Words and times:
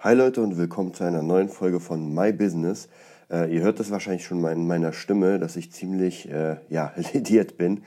Hi 0.00 0.14
Leute 0.14 0.42
und 0.42 0.56
willkommen 0.56 0.94
zu 0.94 1.02
einer 1.02 1.22
neuen 1.22 1.48
Folge 1.48 1.80
von 1.80 2.14
My 2.14 2.32
Business. 2.32 2.88
Äh, 3.32 3.52
ihr 3.52 3.62
hört 3.62 3.80
das 3.80 3.90
wahrscheinlich 3.90 4.24
schon 4.24 4.44
in 4.44 4.64
meiner 4.64 4.92
Stimme, 4.92 5.40
dass 5.40 5.56
ich 5.56 5.72
ziemlich 5.72 6.30
äh, 6.30 6.58
ja, 6.68 6.92
lediert 7.12 7.56
bin. 7.56 7.82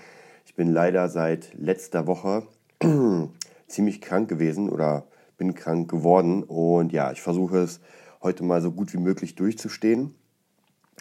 Ich 0.45 0.53
bin 0.53 0.73
leider 0.73 1.07
seit 1.07 1.53
letzter 1.53 2.07
Woche 2.07 2.43
ziemlich 3.69 4.01
krank 4.01 4.27
gewesen 4.27 4.69
oder 4.69 5.05
bin 5.37 5.55
krank 5.55 5.89
geworden 5.89 6.43
und 6.43 6.91
ja, 6.91 7.13
ich 7.13 7.21
versuche 7.21 7.59
es 7.59 7.79
heute 8.21 8.43
mal 8.43 8.61
so 8.61 8.73
gut 8.73 8.91
wie 8.91 8.99
möglich 8.99 9.35
durchzustehen 9.35 10.13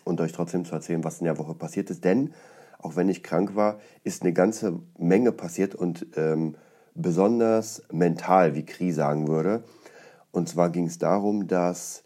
und 0.05 0.21
euch 0.21 0.31
trotzdem 0.31 0.65
zu 0.65 0.77
erzählen, 0.77 1.03
was 1.03 1.19
in 1.19 1.25
der 1.25 1.39
Woche 1.39 1.55
passiert 1.55 1.91
ist. 1.91 2.05
Denn 2.05 2.35
auch 2.79 2.95
wenn 2.95 3.09
ich 3.09 3.25
krank 3.25 3.57
war, 3.57 3.81
ist 4.05 4.23
eine 4.23 4.33
ganze 4.33 4.79
Menge 4.97 5.33
passiert 5.33 5.75
und 5.75 6.07
ähm, 6.15 6.55
besonders 6.95 7.83
mental, 7.91 8.55
wie 8.55 8.65
Kri 8.65 8.93
sagen 8.93 9.27
würde. 9.27 9.65
Und 10.33 10.49
zwar 10.49 10.71
ging 10.71 10.87
es 10.87 10.99
darum, 10.99 11.47
dass 11.47 12.05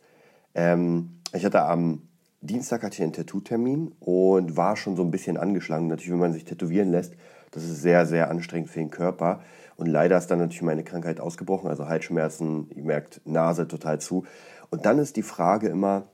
ähm, 0.54 1.20
ich 1.32 1.44
hatte 1.44 1.62
am 1.62 2.02
Dienstag 2.40 2.82
hatte 2.82 2.96
ich 2.96 3.02
einen 3.02 3.14
Tattoo-Termin 3.14 3.92
und 4.00 4.56
war 4.56 4.76
schon 4.76 4.96
so 4.96 5.02
ein 5.02 5.10
bisschen 5.10 5.38
angeschlagen. 5.38 5.86
Natürlich, 5.86 6.12
wenn 6.12 6.18
man 6.18 6.34
sich 6.34 6.44
tätowieren 6.44 6.90
lässt, 6.90 7.14
das 7.52 7.64
ist 7.64 7.80
sehr, 7.80 8.04
sehr 8.04 8.30
anstrengend 8.30 8.68
für 8.68 8.80
den 8.80 8.90
Körper. 8.90 9.40
Und 9.76 9.86
leider 9.86 10.18
ist 10.18 10.26
dann 10.30 10.40
natürlich 10.40 10.60
meine 10.60 10.84
Krankheit 10.84 11.20
ausgebrochen, 11.20 11.68
also 11.70 11.88
Halsschmerzen, 11.88 12.70
ihr 12.74 12.84
merkt, 12.84 13.22
Nase 13.24 13.66
total 13.66 13.98
zu. 13.98 14.24
Und 14.70 14.84
dann 14.84 14.98
ist 14.98 15.16
die 15.16 15.22
Frage 15.22 15.68
immer, 15.68 16.04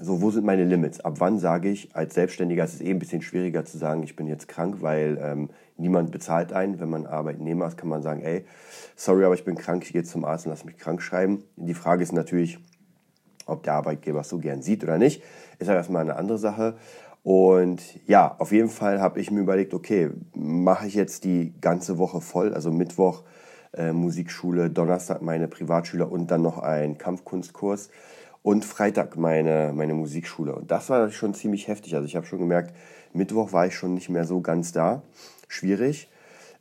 so, 0.00 0.20
wo 0.22 0.30
sind 0.30 0.44
meine 0.44 0.64
Limits? 0.64 1.00
Ab 1.00 1.14
wann 1.18 1.38
sage 1.38 1.68
ich, 1.68 1.94
als 1.94 2.14
Selbstständiger 2.14 2.64
ist 2.64 2.74
es 2.74 2.80
eh 2.80 2.90
ein 2.90 2.98
bisschen 2.98 3.22
schwieriger 3.22 3.64
zu 3.64 3.78
sagen, 3.78 4.02
ich 4.02 4.16
bin 4.16 4.26
jetzt 4.26 4.48
krank, 4.48 4.78
weil 4.80 5.18
ähm, 5.20 5.50
niemand 5.76 6.12
bezahlt 6.12 6.52
einen. 6.52 6.80
Wenn 6.80 6.88
man 6.88 7.06
Arbeitnehmer 7.06 7.66
ist, 7.66 7.76
kann 7.76 7.88
man 7.88 8.02
sagen, 8.02 8.22
ey, 8.22 8.44
sorry, 8.94 9.24
aber 9.24 9.34
ich 9.34 9.44
bin 9.44 9.56
krank, 9.56 9.84
ich 9.84 9.92
gehe 9.92 10.04
zum 10.04 10.24
Arzt 10.24 10.46
und 10.46 10.50
lass 10.50 10.64
mich 10.64 10.76
krank 10.76 11.02
schreiben. 11.02 11.44
Die 11.56 11.74
Frage 11.74 12.02
ist 12.02 12.12
natürlich, 12.12 12.58
ob 13.46 13.62
der 13.62 13.74
Arbeitgeber 13.74 14.20
es 14.20 14.28
so 14.28 14.38
gern 14.38 14.62
sieht 14.62 14.82
oder 14.82 14.98
nicht, 14.98 15.22
ist 15.58 15.68
ja 15.68 15.74
erstmal 15.74 16.02
eine 16.02 16.16
andere 16.16 16.38
Sache. 16.38 16.76
Und 17.22 17.82
ja, 18.06 18.36
auf 18.38 18.52
jeden 18.52 18.68
Fall 18.68 19.00
habe 19.00 19.20
ich 19.20 19.30
mir 19.30 19.40
überlegt, 19.40 19.74
okay, 19.74 20.10
mache 20.34 20.86
ich 20.86 20.94
jetzt 20.94 21.24
die 21.24 21.54
ganze 21.60 21.98
Woche 21.98 22.20
voll, 22.20 22.54
also 22.54 22.70
Mittwoch 22.70 23.24
äh, 23.72 23.92
Musikschule, 23.92 24.70
Donnerstag 24.70 25.22
meine 25.22 25.48
Privatschüler 25.48 26.10
und 26.10 26.30
dann 26.30 26.42
noch 26.42 26.58
ein 26.58 26.98
Kampfkunstkurs 26.98 27.90
und 28.46 28.64
Freitag 28.64 29.16
meine, 29.16 29.72
meine 29.74 29.92
Musikschule. 29.92 30.54
Und 30.54 30.70
das 30.70 30.88
war 30.88 31.10
schon 31.10 31.34
ziemlich 31.34 31.66
heftig. 31.66 31.96
Also 31.96 32.06
ich 32.06 32.14
habe 32.14 32.26
schon 32.26 32.38
gemerkt, 32.38 32.76
Mittwoch 33.12 33.52
war 33.52 33.66
ich 33.66 33.74
schon 33.74 33.94
nicht 33.94 34.08
mehr 34.08 34.24
so 34.24 34.40
ganz 34.40 34.70
da. 34.70 35.02
Schwierig. 35.48 36.08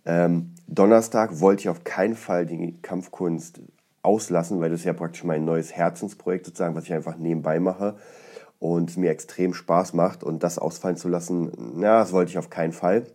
Ähm, 0.03 0.55
Donnerstag 0.65 1.39
wollte 1.41 1.61
ich 1.61 1.69
auf 1.69 1.83
keinen 1.83 2.15
Fall 2.15 2.47
die 2.47 2.73
Kampfkunst 2.81 3.59
auslassen, 4.01 4.61
weil 4.61 4.71
das 4.71 4.83
ja 4.83 4.93
praktisch 4.93 5.23
mein 5.23 5.45
neues 5.45 5.73
Herzensprojekt 5.73 6.47
sozusagen, 6.47 6.73
was 6.73 6.85
ich 6.85 6.93
einfach 6.93 7.17
nebenbei 7.17 7.59
mache 7.59 7.93
und 8.57 8.97
mir 8.97 9.11
extrem 9.11 9.53
Spaß 9.53 9.93
macht. 9.93 10.23
Und 10.23 10.41
das 10.41 10.57
ausfallen 10.57 10.97
zu 10.97 11.07
lassen, 11.07 11.51
na, 11.75 11.99
das 11.99 12.11
wollte 12.11 12.31
ich 12.31 12.39
auf 12.39 12.49
keinen 12.49 12.73
Fall. 12.73 13.05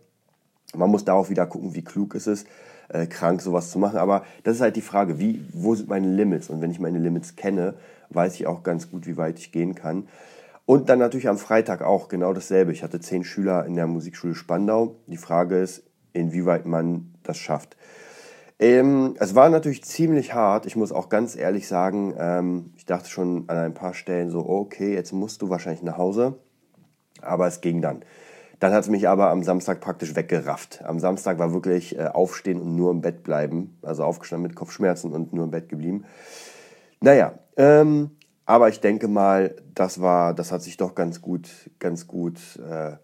Man 0.73 0.89
muss 0.89 1.03
darauf 1.03 1.29
wieder 1.29 1.45
gucken, 1.45 1.75
wie 1.75 1.83
klug 1.83 2.15
ist 2.15 2.27
es, 2.27 2.45
äh, 2.87 3.05
krank 3.05 3.41
sowas 3.41 3.69
zu 3.69 3.79
machen. 3.79 3.97
Aber 3.97 4.23
das 4.45 4.55
ist 4.55 4.61
halt 4.61 4.77
die 4.77 4.81
Frage, 4.81 5.19
wie, 5.19 5.45
wo 5.51 5.75
sind 5.75 5.89
meine 5.89 6.07
Limits? 6.07 6.49
Und 6.49 6.61
wenn 6.61 6.71
ich 6.71 6.79
meine 6.79 6.99
Limits 6.99 7.35
kenne, 7.35 7.73
weiß 8.13 8.35
ich 8.35 8.47
auch 8.47 8.63
ganz 8.63 8.89
gut, 8.89 9.07
wie 9.07 9.17
weit 9.17 9.39
ich 9.39 9.51
gehen 9.51 9.75
kann. 9.75 10.07
Und 10.65 10.89
dann 10.89 10.99
natürlich 10.99 11.27
am 11.27 11.37
Freitag 11.37 11.81
auch 11.81 12.07
genau 12.07 12.33
dasselbe. 12.33 12.71
Ich 12.71 12.83
hatte 12.83 12.99
zehn 12.99 13.23
Schüler 13.23 13.65
in 13.65 13.75
der 13.75 13.87
Musikschule 13.87 14.35
Spandau. 14.35 14.95
Die 15.07 15.17
Frage 15.17 15.57
ist, 15.57 15.83
inwieweit 16.13 16.65
man 16.65 17.13
das 17.23 17.37
schafft. 17.37 17.75
Ähm, 18.59 19.15
es 19.19 19.33
war 19.33 19.49
natürlich 19.49 19.83
ziemlich 19.83 20.33
hart. 20.35 20.67
Ich 20.67 20.75
muss 20.75 20.91
auch 20.91 21.09
ganz 21.09 21.35
ehrlich 21.35 21.67
sagen, 21.67 22.13
ähm, 22.17 22.73
ich 22.77 22.85
dachte 22.85 23.09
schon 23.09 23.49
an 23.49 23.57
ein 23.57 23.73
paar 23.73 23.95
Stellen 23.95 24.29
so, 24.29 24.47
okay, 24.47 24.93
jetzt 24.93 25.13
musst 25.13 25.41
du 25.41 25.49
wahrscheinlich 25.49 25.81
nach 25.81 25.97
Hause. 25.97 26.35
Aber 27.21 27.47
es 27.47 27.61
ging 27.61 27.81
dann. 27.81 28.03
Dann 28.59 28.73
hat 28.73 28.83
es 28.83 28.89
mich 28.89 29.09
aber 29.09 29.31
am 29.31 29.41
Samstag 29.41 29.81
praktisch 29.81 30.15
weggerafft. 30.15 30.83
Am 30.85 30.99
Samstag 30.99 31.39
war 31.39 31.51
wirklich 31.51 31.97
äh, 31.97 32.05
aufstehen 32.05 32.61
und 32.61 32.75
nur 32.75 32.91
im 32.91 33.01
Bett 33.01 33.23
bleiben. 33.23 33.79
Also 33.81 34.03
aufgestanden 34.03 34.47
mit 34.47 34.55
Kopfschmerzen 34.55 35.11
und 35.11 35.33
nur 35.33 35.45
im 35.45 35.51
Bett 35.51 35.67
geblieben. 35.67 36.05
Naja, 36.99 37.33
ähm, 37.57 38.11
aber 38.45 38.69
ich 38.69 38.81
denke 38.81 39.07
mal, 39.07 39.55
das 39.75 40.01
war, 40.01 40.33
das 40.33 40.51
hat 40.51 40.61
sich 40.61 40.77
doch 40.77 40.95
ganz 40.95 41.21
gut, 41.21 41.49
ganz 41.79 42.07
gut, 42.07 42.39
äh, 42.57 42.97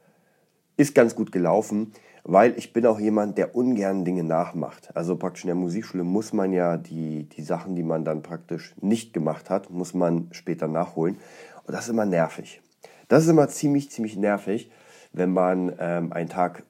ist 0.75 0.93
ganz 0.93 1.15
gut 1.15 1.31
gelaufen, 1.31 1.93
weil 2.23 2.57
ich 2.57 2.73
bin 2.73 2.85
auch 2.85 2.99
jemand, 2.99 3.37
der 3.37 3.55
ungern 3.55 4.03
Dinge 4.03 4.23
nachmacht. 4.23 4.95
Also 4.95 5.15
praktisch 5.15 5.45
in 5.45 5.47
der 5.47 5.55
Musikschule 5.55 6.03
muss 6.03 6.33
man 6.33 6.51
ja 6.51 6.75
die, 6.75 7.29
die 7.29 7.41
Sachen, 7.41 7.75
die 7.75 7.83
man 7.83 8.03
dann 8.03 8.21
praktisch 8.21 8.75
nicht 8.81 9.13
gemacht 9.13 9.49
hat, 9.49 9.69
muss 9.69 9.93
man 9.93 10.27
später 10.31 10.67
nachholen. 10.67 11.17
Und 11.65 11.73
das 11.73 11.85
ist 11.85 11.91
immer 11.91 12.05
nervig. 12.05 12.61
Das 13.07 13.23
ist 13.23 13.29
immer 13.29 13.47
ziemlich, 13.47 13.89
ziemlich 13.89 14.17
nervig, 14.17 14.69
wenn 15.13 15.31
man 15.31 15.73
ähm, 15.79 16.11
einen 16.11 16.27
Tag 16.29 16.63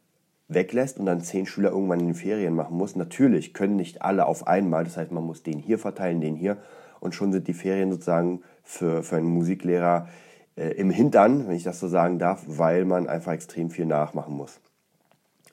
weglässt 0.47 0.99
und 0.99 1.07
dann 1.07 1.21
zehn 1.21 1.45
Schüler 1.45 1.71
irgendwann 1.71 2.01
in 2.01 2.07
den 2.07 2.15
Ferien 2.15 2.53
machen 2.53 2.77
muss. 2.77 2.95
Natürlich 2.95 3.53
können 3.53 3.75
nicht 3.75 4.03
alle 4.03 4.27
auf 4.27 4.47
einmal, 4.47 4.83
das 4.83 4.97
heißt, 4.97 5.11
man 5.11 5.23
muss 5.23 5.43
den 5.43 5.57
hier 5.57 5.79
verteilen, 5.79 6.21
den 6.21 6.35
hier 6.35 6.57
und 6.99 7.15
schon 7.15 7.31
sind 7.31 7.47
die 7.47 7.53
Ferien 7.53 7.91
sozusagen 7.91 8.41
für, 8.63 9.03
für 9.03 9.17
einen 9.17 9.27
Musiklehrer 9.27 10.07
äh, 10.55 10.69
im 10.71 10.89
Hintern, 10.89 11.47
wenn 11.47 11.55
ich 11.55 11.63
das 11.63 11.79
so 11.79 11.87
sagen 11.87 12.19
darf, 12.19 12.43
weil 12.47 12.85
man 12.85 13.07
einfach 13.07 13.33
extrem 13.33 13.69
viel 13.69 13.85
nachmachen 13.85 14.35
muss. 14.35 14.59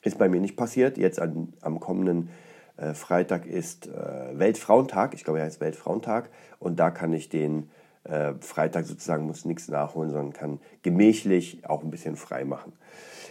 Ist 0.02 0.18
bei 0.18 0.28
mir 0.28 0.40
nicht 0.40 0.56
passiert. 0.56 0.98
Jetzt 0.98 1.20
an, 1.20 1.54
am 1.60 1.80
kommenden 1.80 2.28
äh, 2.76 2.94
Freitag 2.94 3.46
ist 3.46 3.86
äh, 3.86 4.38
Weltfrauentag. 4.38 5.14
Ich 5.14 5.24
glaube, 5.24 5.38
er 5.38 5.46
heißt 5.46 5.60
Weltfrauentag. 5.60 6.30
Und 6.58 6.78
da 6.78 6.90
kann 6.90 7.12
ich 7.12 7.28
den 7.28 7.70
äh, 8.04 8.34
Freitag 8.40 8.84
sozusagen, 8.86 9.26
muss 9.26 9.44
nichts 9.44 9.68
nachholen, 9.68 10.10
sondern 10.10 10.32
kann 10.32 10.60
gemächlich 10.82 11.68
auch 11.68 11.82
ein 11.82 11.90
bisschen 11.90 12.16
frei 12.16 12.44
machen. 12.44 12.72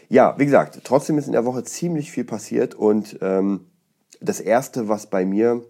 Ja, 0.09 0.35
wie 0.37 0.45
gesagt, 0.45 0.81
trotzdem 0.83 1.17
ist 1.17 1.27
in 1.27 1.33
der 1.33 1.45
Woche 1.45 1.63
ziemlich 1.63 2.11
viel 2.11 2.23
passiert. 2.23 2.73
Und 2.73 3.19
ähm, 3.21 3.67
das 4.19 4.39
Erste, 4.39 4.87
was 4.89 5.07
bei 5.07 5.25
mir 5.25 5.63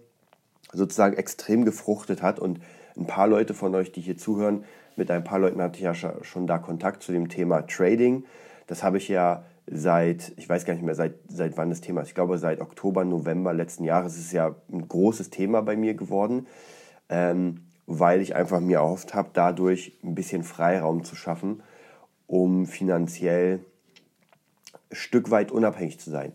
sozusagen 0.74 1.16
extrem 1.16 1.64
gefruchtet 1.64 2.22
hat. 2.22 2.38
Und 2.38 2.60
ein 2.96 3.06
paar 3.06 3.26
Leute 3.26 3.54
von 3.54 3.74
euch, 3.74 3.92
die 3.92 4.00
hier 4.00 4.16
zuhören, 4.16 4.64
mit 4.96 5.10
ein 5.10 5.24
paar 5.24 5.38
Leuten 5.38 5.60
hatte 5.60 5.76
ich 5.76 5.82
ja 5.82 5.94
schon 5.94 6.46
da 6.46 6.58
Kontakt 6.58 7.02
zu 7.02 7.12
dem 7.12 7.28
Thema 7.28 7.62
Trading. 7.66 8.24
Das 8.66 8.82
habe 8.82 8.98
ich 8.98 9.08
ja 9.08 9.44
seit, 9.66 10.32
ich 10.36 10.48
weiß 10.48 10.64
gar 10.64 10.74
nicht 10.74 10.84
mehr, 10.84 10.94
seit, 10.94 11.14
seit 11.28 11.56
wann 11.56 11.70
das 11.70 11.80
Thema 11.80 12.02
ist. 12.02 12.08
Ich 12.08 12.14
glaube, 12.14 12.38
seit 12.38 12.60
Oktober, 12.60 13.04
November 13.04 13.52
letzten 13.52 13.84
Jahres 13.84 14.14
ist 14.14 14.26
es 14.26 14.32
ja 14.32 14.54
ein 14.70 14.86
großes 14.86 15.30
Thema 15.30 15.62
bei 15.62 15.76
mir 15.76 15.94
geworden, 15.94 16.46
ähm, 17.08 17.62
weil 17.86 18.20
ich 18.20 18.34
einfach 18.34 18.60
mir 18.60 18.78
erhofft 18.78 19.14
habe, 19.14 19.30
dadurch 19.32 19.98
ein 20.02 20.14
bisschen 20.14 20.42
Freiraum 20.42 21.04
zu 21.04 21.16
schaffen, 21.16 21.62
um 22.26 22.66
finanziell 22.66 23.60
ein 24.90 24.96
Stück 24.96 25.30
weit 25.30 25.50
unabhängig 25.50 25.98
zu 25.98 26.10
sein. 26.10 26.32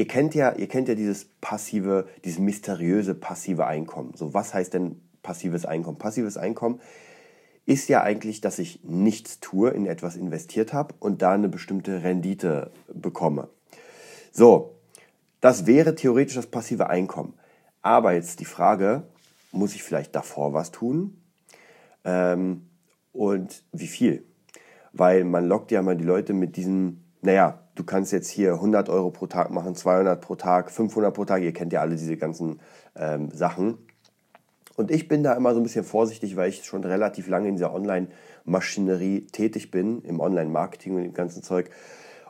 Ihr 0.00 0.08
kennt 0.08 0.34
ja, 0.34 0.52
ihr 0.52 0.66
kennt 0.66 0.88
ja 0.88 0.94
dieses 0.94 1.26
passive, 1.42 2.08
dieses 2.24 2.38
mysteriöse 2.38 3.14
passive 3.14 3.66
Einkommen. 3.66 4.14
So, 4.16 4.32
was 4.32 4.54
heißt 4.54 4.72
denn 4.72 4.98
passives 5.22 5.66
Einkommen? 5.66 5.98
Passives 5.98 6.38
Einkommen 6.38 6.80
ist 7.66 7.86
ja 7.90 8.02
eigentlich, 8.02 8.40
dass 8.40 8.58
ich 8.58 8.82
nichts 8.82 9.40
tue, 9.40 9.68
in 9.68 9.84
etwas 9.84 10.16
investiert 10.16 10.72
habe 10.72 10.94
und 11.00 11.20
da 11.20 11.32
eine 11.32 11.50
bestimmte 11.50 12.02
Rendite 12.02 12.70
bekomme. 12.90 13.50
So, 14.32 14.74
das 15.42 15.66
wäre 15.66 15.94
theoretisch 15.94 16.36
das 16.36 16.46
passive 16.46 16.88
Einkommen. 16.88 17.34
Aber 17.82 18.14
jetzt 18.14 18.40
die 18.40 18.46
Frage, 18.46 19.02
muss 19.52 19.74
ich 19.74 19.82
vielleicht 19.82 20.14
davor 20.14 20.54
was 20.54 20.70
tun? 20.70 21.20
Ähm, 22.06 22.70
und 23.12 23.64
wie 23.72 23.86
viel? 23.86 24.24
Weil 24.94 25.24
man 25.24 25.46
lockt 25.46 25.70
ja 25.70 25.82
mal 25.82 25.98
die 25.98 26.04
Leute 26.04 26.32
mit 26.32 26.56
diesem, 26.56 27.04
naja, 27.20 27.60
du 27.80 27.86
kannst 27.86 28.12
jetzt 28.12 28.28
hier 28.28 28.52
100 28.52 28.90
Euro 28.90 29.10
pro 29.10 29.26
Tag 29.26 29.50
machen, 29.50 29.74
200 29.74 30.20
pro 30.20 30.34
Tag, 30.34 30.70
500 30.70 31.14
pro 31.14 31.24
Tag, 31.24 31.42
ihr 31.42 31.52
kennt 31.52 31.72
ja 31.72 31.80
alle 31.80 31.96
diese 31.96 32.16
ganzen 32.18 32.60
ähm, 32.94 33.30
Sachen. 33.32 33.78
Und 34.76 34.90
ich 34.90 35.08
bin 35.08 35.22
da 35.22 35.32
immer 35.32 35.54
so 35.54 35.60
ein 35.60 35.62
bisschen 35.62 35.84
vorsichtig, 35.84 36.36
weil 36.36 36.50
ich 36.50 36.64
schon 36.64 36.84
relativ 36.84 37.26
lange 37.26 37.48
in 37.48 37.54
dieser 37.54 37.72
Online-Maschinerie 37.72 39.26
tätig 39.32 39.70
bin, 39.70 40.02
im 40.02 40.20
Online-Marketing 40.20 40.94
und 40.94 41.02
dem 41.02 41.14
ganzen 41.14 41.42
Zeug. 41.42 41.70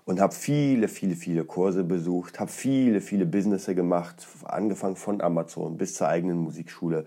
Und 0.05 0.21
habe 0.21 0.35
viele, 0.35 0.89
viele, 0.89 1.15
viele 1.15 1.45
Kurse 1.45 1.85
besucht, 1.85 2.41
habe 2.41 2.51
viele, 2.51 3.01
viele 3.01 3.27
Businesses 3.27 3.75
gemacht, 3.75 4.27
angefangen 4.45 4.97
von 4.97 5.21
Amazon 5.21 5.77
bis 5.77 5.95
zur 5.95 6.09
eigenen 6.09 6.39
Musikschule 6.39 7.07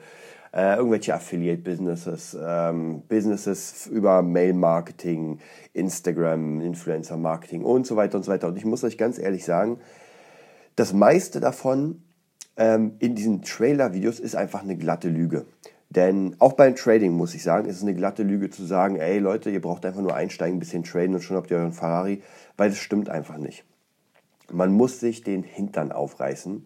äh, 0.53 0.75
irgendwelche 0.75 1.15
Affiliate-Businesses, 1.15 2.37
ähm, 2.39 3.01
Businesses 3.07 3.87
über 3.87 4.21
Mail-Marketing, 4.21 5.39
Instagram, 5.73 6.61
Influencer-Marketing 6.61 7.63
und 7.63 7.87
so 7.87 7.95
weiter 7.95 8.17
und 8.17 8.23
so 8.23 8.31
weiter. 8.31 8.47
Und 8.47 8.57
ich 8.57 8.65
muss 8.65 8.83
euch 8.83 8.97
ganz 8.97 9.17
ehrlich 9.17 9.45
sagen, 9.45 9.79
das 10.75 10.93
meiste 10.93 11.39
davon 11.39 12.03
ähm, 12.55 12.93
in 12.99 13.15
diesen 13.15 13.41
Trailer-Videos 13.41 14.19
ist 14.19 14.35
einfach 14.35 14.61
eine 14.61 14.77
glatte 14.77 15.09
Lüge. 15.09 15.45
Denn 15.89 16.35
auch 16.39 16.53
beim 16.53 16.75
Trading 16.75 17.11
muss 17.11 17.33
ich 17.35 17.43
sagen, 17.43 17.67
ist 17.67 17.77
es 17.77 17.83
eine 17.83 17.93
glatte 17.93 18.23
Lüge 18.23 18.49
zu 18.49 18.63
sagen, 18.63 18.95
ey 18.95 19.19
Leute, 19.19 19.49
ihr 19.49 19.61
braucht 19.61 19.85
einfach 19.85 20.01
nur 20.01 20.15
einsteigen, 20.15 20.57
ein 20.57 20.59
bisschen 20.59 20.83
traden 20.83 21.15
und 21.15 21.21
schon 21.21 21.37
habt 21.37 21.51
ihr 21.51 21.57
euren 21.57 21.73
Ferrari, 21.73 22.21
weil 22.57 22.69
das 22.69 22.79
stimmt 22.79 23.09
einfach 23.09 23.37
nicht. 23.37 23.63
Man 24.51 24.71
muss 24.71 24.99
sich 24.99 25.23
den 25.23 25.43
Hintern 25.43 25.91
aufreißen 25.91 26.65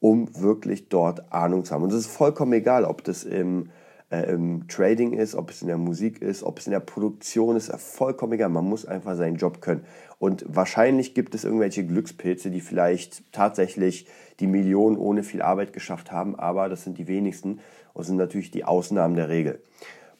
um 0.00 0.28
wirklich 0.40 0.88
dort 0.88 1.32
Ahnung 1.32 1.64
zu 1.64 1.74
haben. 1.74 1.84
Und 1.84 1.92
es 1.92 2.00
ist 2.00 2.06
vollkommen 2.06 2.52
egal, 2.52 2.84
ob 2.84 3.04
das 3.04 3.24
im 3.24 3.70
äh, 4.10 4.30
im 4.30 4.68
Trading 4.68 5.12
ist, 5.14 5.34
ob 5.34 5.50
es 5.50 5.62
in 5.62 5.68
der 5.68 5.78
Musik 5.78 6.22
ist, 6.22 6.42
ob 6.42 6.58
es 6.58 6.66
in 6.66 6.72
der 6.72 6.80
Produktion 6.80 7.56
ist, 7.56 7.72
vollkommen 7.72 8.34
egal. 8.34 8.48
Man 8.48 8.64
muss 8.64 8.86
einfach 8.86 9.16
seinen 9.16 9.36
Job 9.36 9.60
können. 9.60 9.84
Und 10.18 10.44
wahrscheinlich 10.48 11.14
gibt 11.14 11.34
es 11.34 11.44
irgendwelche 11.44 11.84
Glückspilze, 11.84 12.50
die 12.50 12.60
vielleicht 12.60 13.32
tatsächlich 13.32 14.06
die 14.40 14.46
Millionen 14.46 14.96
ohne 14.96 15.22
viel 15.22 15.42
Arbeit 15.42 15.72
geschafft 15.72 16.12
haben, 16.12 16.38
aber 16.38 16.68
das 16.68 16.84
sind 16.84 16.98
die 16.98 17.08
wenigsten 17.08 17.60
und 17.94 18.04
sind 18.04 18.16
natürlich 18.16 18.50
die 18.50 18.64
Ausnahmen 18.64 19.16
der 19.16 19.28
Regel. 19.28 19.60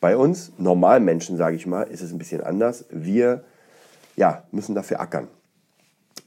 Bei 0.01 0.17
uns, 0.17 0.53
Normalmenschen, 0.59 1.37
sage 1.37 1.57
ich 1.57 1.67
mal, 1.67 1.85
ist 1.85 2.03
es 2.03 2.13
ein 2.13 2.19
bisschen 2.19 2.43
anders. 2.43 2.85
Wir 2.91 3.45
ja, 4.17 4.45
müssen 4.51 4.75
dafür 4.75 5.01
ackern. 5.01 5.29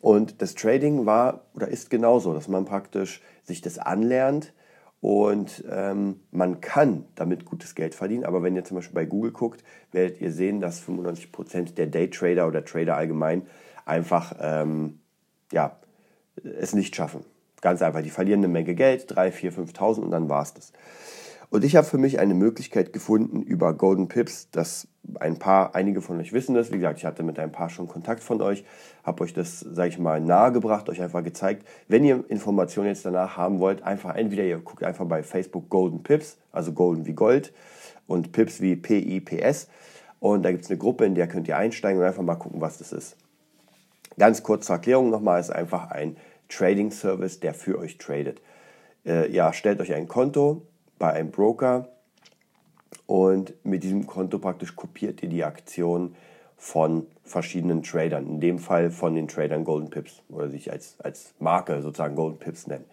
Und 0.02 0.42
das 0.42 0.56
Trading 0.56 1.06
war 1.06 1.46
oder 1.54 1.68
ist 1.68 1.90
genauso, 1.90 2.34
dass 2.34 2.48
man 2.48 2.66
praktisch 2.66 3.22
sich 3.44 3.62
das 3.62 3.80
anlernt, 3.80 4.54
und 5.02 5.64
ähm, 5.72 6.20
man 6.32 6.60
kann 6.60 7.06
damit 7.16 7.46
gutes 7.46 7.74
Geld 7.74 7.96
verdienen, 7.96 8.26
aber 8.26 8.44
wenn 8.44 8.56
ihr 8.56 8.66
zum 8.66 8.76
Beispiel 8.76 8.96
bei 8.96 9.06
Google 9.06 9.32
guckt, 9.32 9.64
werdet 9.92 10.20
ihr 10.20 10.32
sehen, 10.32 10.60
dass 10.60 10.82
95% 10.84 11.76
der 11.76 11.88
Daytrader 11.88 12.48
oder 12.48 12.66
Trader 12.66 12.98
allgemein 12.98 13.44
einfach 13.86 14.36
ähm, 14.42 15.00
ja, 15.54 15.78
es 16.44 16.74
nicht 16.74 16.96
schaffen. 16.96 17.24
Ganz 17.62 17.82
einfach, 17.82 18.02
die 18.02 18.10
verlieren 18.10 18.42
eine 18.42 18.50
Menge 18.50 18.76
Geld, 18.76 19.06
3, 19.08 19.32
4, 19.32 19.54
5.000 19.54 20.00
und 20.00 20.12
dann 20.12 20.30
war 20.30 20.44
es 20.44 20.54
das. 20.54 20.74
Und 21.50 21.64
ich 21.64 21.76
habe 21.76 21.88
für 21.88 21.98
mich 21.98 22.20
eine 22.20 22.36
Möglichkeit 22.36 22.94
gefunden 22.94 23.42
über 23.42 23.74
Golden 23.74 24.08
Pips, 24.08 24.52
dass 24.52 24.88
ein 25.20 25.40
paar, 25.40 25.74
einige 25.74 26.02
von 26.02 26.20
euch 26.20 26.32
wissen 26.32 26.54
das. 26.54 26.72
Wie 26.72 26.76
gesagt, 26.76 27.00
ich 27.00 27.06
hatte 27.06 27.24
mit 27.24 27.40
ein 27.40 27.52
paar 27.52 27.70
schon 27.70 27.88
Kontakt 27.88 28.22
von 28.22 28.40
euch, 28.42 28.64
habe 29.04 29.24
euch 29.24 29.34
das, 29.34 29.60
sage 29.60 29.90
ich 29.90 29.98
mal, 29.98 30.22
nahegebracht, 30.22 30.88
euch 30.90 31.02
einfach 31.02 31.24
gezeigt. 31.24 31.68
Wenn 31.88 32.06
ihr 32.06 32.24
Informationen 32.28 32.90
jetzt 32.90 33.04
danach 33.04 33.36
haben 33.36 33.60
wollt, 33.60 33.82
einfach 33.82 34.16
entweder 34.16 34.44
ihr 34.44 34.60
guckt 34.60 34.84
einfach 34.84 35.06
bei 35.06 35.24
Facebook 35.24 35.70
Golden 35.70 36.04
Pips, 36.04 36.38
also 36.52 36.72
Golden 36.72 37.08
wie 37.08 37.14
Gold 37.14 37.52
und 38.06 38.32
Pips 38.32 38.62
wie 38.62 38.76
P-I-P-S. 38.76 39.70
Und 40.20 40.44
da 40.44 40.52
gibt 40.52 40.66
es 40.66 40.70
eine 40.70 40.78
Gruppe, 40.78 41.06
in 41.06 41.16
der 41.16 41.28
könnt 41.28 41.48
ihr 41.48 41.58
einsteigen 41.58 42.00
und 42.00 42.06
einfach 42.06 42.22
mal 42.22 42.36
gucken, 42.36 42.62
was 42.62 42.78
das 42.78 42.92
ist. 42.92 43.18
Ganz 44.20 44.44
kurz 44.44 44.68
zur 44.68 44.76
Erklärung 44.76 45.10
nochmal, 45.10 45.40
ist 45.40 45.50
einfach 45.50 45.90
ein 45.90 46.18
Trading 46.50 46.92
Service, 46.92 47.40
der 47.40 47.56
für 47.56 47.80
euch 47.80 47.98
tradet. 47.98 48.42
Äh, 49.06 49.32
ja, 49.32 49.54
stellt 49.54 49.80
euch 49.80 49.94
ein 49.94 50.08
Konto, 50.08 50.64
bei 51.00 51.14
einem 51.14 51.32
Broker 51.32 51.88
und 53.08 53.54
mit 53.66 53.84
diesem 53.84 54.06
Konto 54.06 54.38
praktisch 54.38 54.76
kopiert 54.76 55.24
ihr 55.24 55.30
die 55.30 55.44
Aktion 55.44 56.16
von 56.58 57.08
verschiedenen 57.24 57.82
Tradern, 57.84 58.28
in 58.28 58.40
dem 58.42 58.60
Fall 58.60 58.92
von 58.92 59.16
den 59.16 59.28
Tradern 59.28 59.64
Golden 59.64 59.90
Pips 59.90 60.22
oder 60.30 60.50
sich 60.50 60.72
als, 60.72 60.96
als 61.00 61.34
Marke 61.40 61.82
sozusagen 61.82 62.16
Golden 62.16 62.38
Pips 62.38 62.68
nennen. 62.68 62.86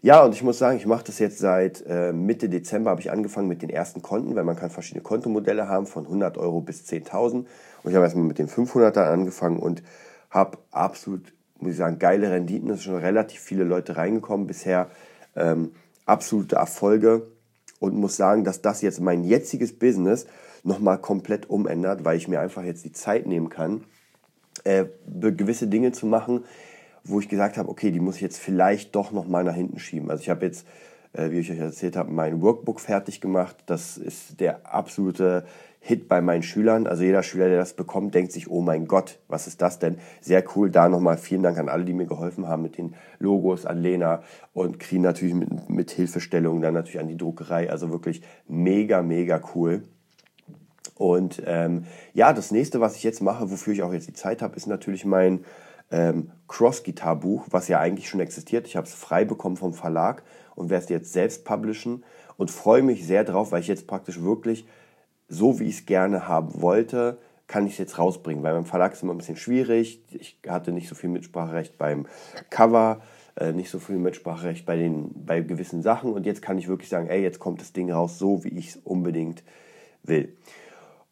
Ja, 0.00 0.22
und 0.24 0.32
ich 0.32 0.44
muss 0.44 0.58
sagen, 0.58 0.76
ich 0.76 0.86
mache 0.86 1.04
das 1.04 1.18
jetzt 1.18 1.38
seit 1.38 1.84
äh, 1.88 2.12
Mitte 2.12 2.48
Dezember, 2.48 2.90
habe 2.90 3.00
ich 3.00 3.10
angefangen 3.10 3.48
mit 3.48 3.62
den 3.62 3.70
ersten 3.70 4.00
Konten, 4.00 4.36
weil 4.36 4.44
man 4.44 4.54
kann 4.54 4.70
verschiedene 4.70 5.02
Kontomodelle 5.02 5.68
haben, 5.68 5.86
von 5.86 6.04
100 6.04 6.38
Euro 6.38 6.60
bis 6.60 6.84
10.000. 6.84 7.32
Und 7.32 7.46
ich 7.84 7.94
habe 7.94 8.04
erstmal 8.04 8.24
mit 8.24 8.38
den 8.38 8.48
500er 8.48 9.10
angefangen 9.10 9.58
und 9.58 9.82
habe 10.30 10.58
absolut, 10.70 11.32
muss 11.58 11.72
ich 11.72 11.78
sagen, 11.78 11.98
geile 11.98 12.30
Renditen. 12.30 12.70
Es 12.70 12.82
sind 12.82 12.92
schon 12.92 13.02
relativ 13.02 13.40
viele 13.40 13.64
Leute 13.64 13.96
reingekommen 13.96 14.46
bisher. 14.46 14.88
Ähm, 15.34 15.72
absolute 16.06 16.56
Erfolge 16.56 17.26
und 17.78 17.94
muss 17.94 18.16
sagen, 18.16 18.44
dass 18.44 18.62
das 18.62 18.82
jetzt 18.82 19.00
mein 19.00 19.24
jetziges 19.24 19.78
Business 19.78 20.26
nochmal 20.64 20.98
komplett 20.98 21.48
umändert, 21.48 22.04
weil 22.04 22.16
ich 22.16 22.28
mir 22.28 22.40
einfach 22.40 22.62
jetzt 22.64 22.84
die 22.84 22.92
Zeit 22.92 23.26
nehmen 23.26 23.48
kann, 23.48 23.84
äh, 24.64 24.86
gewisse 25.06 25.68
Dinge 25.68 25.92
zu 25.92 26.06
machen, 26.06 26.44
wo 27.04 27.20
ich 27.20 27.28
gesagt 27.28 27.56
habe, 27.56 27.68
okay, 27.68 27.90
die 27.90 28.00
muss 28.00 28.16
ich 28.16 28.22
jetzt 28.22 28.38
vielleicht 28.38 28.94
doch 28.94 29.12
nochmal 29.12 29.44
nach 29.44 29.54
hinten 29.54 29.78
schieben. 29.78 30.10
Also 30.10 30.22
ich 30.22 30.30
habe 30.30 30.44
jetzt, 30.44 30.66
äh, 31.12 31.30
wie 31.30 31.38
ich 31.38 31.50
euch 31.50 31.58
erzählt 31.58 31.96
habe, 31.96 32.10
mein 32.10 32.42
Workbook 32.42 32.80
fertig 32.80 33.20
gemacht. 33.20 33.56
Das 33.66 33.96
ist 33.96 34.40
der 34.40 34.72
absolute 34.72 35.44
Hit 35.88 36.06
bei 36.06 36.20
meinen 36.20 36.42
Schülern. 36.42 36.86
Also 36.86 37.02
jeder 37.02 37.22
Schüler, 37.22 37.48
der 37.48 37.56
das 37.56 37.72
bekommt, 37.72 38.14
denkt 38.14 38.30
sich, 38.30 38.50
oh 38.50 38.60
mein 38.60 38.86
Gott, 38.86 39.20
was 39.26 39.46
ist 39.46 39.62
das 39.62 39.78
denn? 39.78 39.96
Sehr 40.20 40.44
cool. 40.54 40.68
Da 40.68 40.86
nochmal 40.90 41.16
vielen 41.16 41.42
Dank 41.42 41.56
an 41.56 41.70
alle, 41.70 41.86
die 41.86 41.94
mir 41.94 42.04
geholfen 42.04 42.46
haben 42.46 42.60
mit 42.60 42.76
den 42.76 42.94
Logos, 43.18 43.64
an 43.64 43.80
Lena 43.80 44.22
und 44.52 44.80
Krin 44.80 45.00
natürlich 45.00 45.34
mit, 45.34 45.70
mit 45.70 45.90
Hilfestellungen, 45.90 46.60
dann 46.60 46.74
natürlich 46.74 47.00
an 47.00 47.08
die 47.08 47.16
Druckerei. 47.16 47.70
Also 47.70 47.90
wirklich 47.90 48.20
mega, 48.46 49.00
mega 49.00 49.40
cool. 49.54 49.82
Und 50.94 51.42
ähm, 51.46 51.86
ja, 52.12 52.34
das 52.34 52.50
nächste, 52.50 52.82
was 52.82 52.94
ich 52.96 53.02
jetzt 53.02 53.22
mache, 53.22 53.50
wofür 53.50 53.72
ich 53.72 53.82
auch 53.82 53.94
jetzt 53.94 54.08
die 54.08 54.12
Zeit 54.12 54.42
habe, 54.42 54.56
ist 54.56 54.66
natürlich 54.66 55.06
mein 55.06 55.46
ähm, 55.90 56.32
Cross-Gitar-Buch, 56.48 57.46
was 57.50 57.66
ja 57.68 57.80
eigentlich 57.80 58.10
schon 58.10 58.20
existiert. 58.20 58.66
Ich 58.66 58.76
habe 58.76 58.86
es 58.86 58.92
frei 58.92 59.24
bekommen 59.24 59.56
vom 59.56 59.72
Verlag 59.72 60.22
und 60.54 60.68
werde 60.68 60.84
es 60.84 60.90
jetzt 60.90 61.14
selbst 61.14 61.46
publishen 61.46 62.04
und 62.36 62.50
freue 62.50 62.82
mich 62.82 63.06
sehr 63.06 63.24
drauf, 63.24 63.52
weil 63.52 63.62
ich 63.62 63.68
jetzt 63.68 63.86
praktisch 63.86 64.20
wirklich 64.20 64.66
so, 65.28 65.60
wie 65.60 65.64
ich 65.64 65.80
es 65.80 65.86
gerne 65.86 66.26
haben 66.26 66.60
wollte, 66.60 67.18
kann 67.46 67.66
ich 67.66 67.72
es 67.72 67.78
jetzt 67.78 67.98
rausbringen. 67.98 68.42
Weil 68.42 68.54
beim 68.54 68.64
Verlag 68.64 68.92
ist 68.92 69.02
immer 69.02 69.14
ein 69.14 69.18
bisschen 69.18 69.36
schwierig. 69.36 70.02
Ich 70.10 70.38
hatte 70.46 70.72
nicht 70.72 70.88
so 70.88 70.94
viel 70.94 71.10
Mitspracherecht 71.10 71.78
beim 71.78 72.06
Cover, 72.50 73.00
äh, 73.36 73.52
nicht 73.52 73.70
so 73.70 73.78
viel 73.78 73.96
Mitspracherecht 73.96 74.66
bei, 74.66 74.76
den, 74.76 75.10
bei 75.24 75.40
gewissen 75.40 75.82
Sachen. 75.82 76.12
Und 76.12 76.26
jetzt 76.26 76.42
kann 76.42 76.58
ich 76.58 76.68
wirklich 76.68 76.88
sagen, 76.88 77.08
ey, 77.08 77.22
jetzt 77.22 77.38
kommt 77.38 77.60
das 77.60 77.72
Ding 77.72 77.90
raus, 77.90 78.18
so 78.18 78.44
wie 78.44 78.48
ich 78.48 78.70
es 78.70 78.76
unbedingt 78.76 79.42
will. 80.02 80.36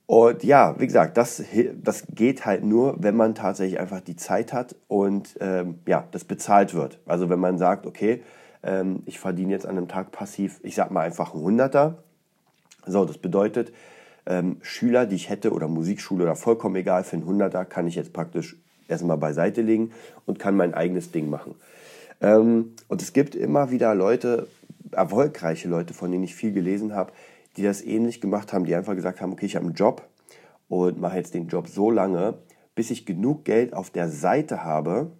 Und 0.06 0.44
ja, 0.44 0.78
wie 0.78 0.86
gesagt, 0.86 1.16
das, 1.16 1.42
das 1.74 2.06
geht 2.14 2.46
halt 2.46 2.62
nur, 2.62 2.94
wenn 3.02 3.16
man 3.16 3.34
tatsächlich 3.34 3.80
einfach 3.80 4.00
die 4.00 4.14
Zeit 4.14 4.52
hat 4.52 4.76
und 4.86 5.36
ähm, 5.40 5.80
ja, 5.86 6.06
das 6.12 6.24
bezahlt 6.24 6.74
wird. 6.74 7.00
Also 7.06 7.28
wenn 7.28 7.40
man 7.40 7.58
sagt, 7.58 7.86
okay, 7.86 8.22
ähm, 8.62 9.02
ich 9.04 9.18
verdiene 9.18 9.52
jetzt 9.52 9.66
an 9.66 9.76
einem 9.76 9.88
Tag 9.88 10.12
passiv, 10.12 10.60
ich 10.62 10.76
sag 10.76 10.92
mal 10.92 11.00
einfach 11.00 11.34
ein 11.34 11.40
Hunderter. 11.40 12.04
So, 12.86 13.04
das 13.04 13.18
bedeutet, 13.18 13.72
ähm, 14.26 14.58
Schüler, 14.62 15.06
die 15.06 15.16
ich 15.16 15.30
hätte 15.30 15.52
oder 15.52 15.68
Musikschule 15.68 16.24
oder 16.24 16.36
vollkommen 16.36 16.76
egal, 16.76 17.04
für 17.04 17.16
einen 17.16 17.26
Hunderter 17.26 17.64
kann 17.64 17.86
ich 17.86 17.94
jetzt 17.94 18.12
praktisch 18.12 18.56
erstmal 18.88 19.16
beiseite 19.16 19.62
legen 19.62 19.92
und 20.26 20.38
kann 20.38 20.56
mein 20.56 20.74
eigenes 20.74 21.10
Ding 21.12 21.30
machen. 21.30 21.54
Ähm, 22.20 22.72
und 22.88 23.02
es 23.02 23.12
gibt 23.12 23.34
immer 23.34 23.70
wieder 23.70 23.94
Leute, 23.94 24.48
erfolgreiche 24.92 25.68
Leute, 25.68 25.94
von 25.94 26.10
denen 26.10 26.24
ich 26.24 26.34
viel 26.34 26.52
gelesen 26.52 26.94
habe, 26.94 27.12
die 27.56 27.62
das 27.62 27.82
ähnlich 27.82 28.20
gemacht 28.20 28.52
haben, 28.52 28.64
die 28.64 28.74
einfach 28.74 28.94
gesagt 28.94 29.20
haben, 29.20 29.32
okay, 29.32 29.46
ich 29.46 29.56
habe 29.56 29.66
einen 29.66 29.74
Job 29.74 30.06
und 30.68 31.00
mache 31.00 31.16
jetzt 31.16 31.34
den 31.34 31.48
Job 31.48 31.68
so 31.68 31.90
lange, 31.90 32.34
bis 32.74 32.90
ich 32.90 33.06
genug 33.06 33.44
Geld 33.44 33.72
auf 33.72 33.90
der 33.90 34.08
Seite 34.08 34.64
habe, 34.64 35.10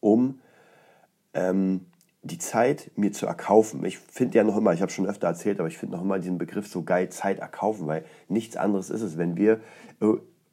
um 0.00 0.38
ähm, 1.32 1.86
die 2.24 2.38
Zeit 2.38 2.90
mir 2.96 3.12
zu 3.12 3.26
erkaufen. 3.26 3.84
Ich 3.84 3.98
finde 3.98 4.38
ja 4.38 4.44
noch 4.44 4.56
immer, 4.56 4.72
ich 4.72 4.80
habe 4.80 4.90
schon 4.90 5.06
öfter 5.06 5.28
erzählt, 5.28 5.60
aber 5.60 5.68
ich 5.68 5.78
finde 5.78 5.96
noch 5.96 6.02
immer 6.02 6.18
diesen 6.18 6.38
Begriff 6.38 6.66
so 6.66 6.82
geil, 6.82 7.10
Zeit 7.10 7.38
erkaufen, 7.38 7.86
weil 7.86 8.04
nichts 8.28 8.56
anderes 8.56 8.90
ist 8.90 9.02
es, 9.02 9.18
wenn 9.18 9.36
wir 9.36 9.60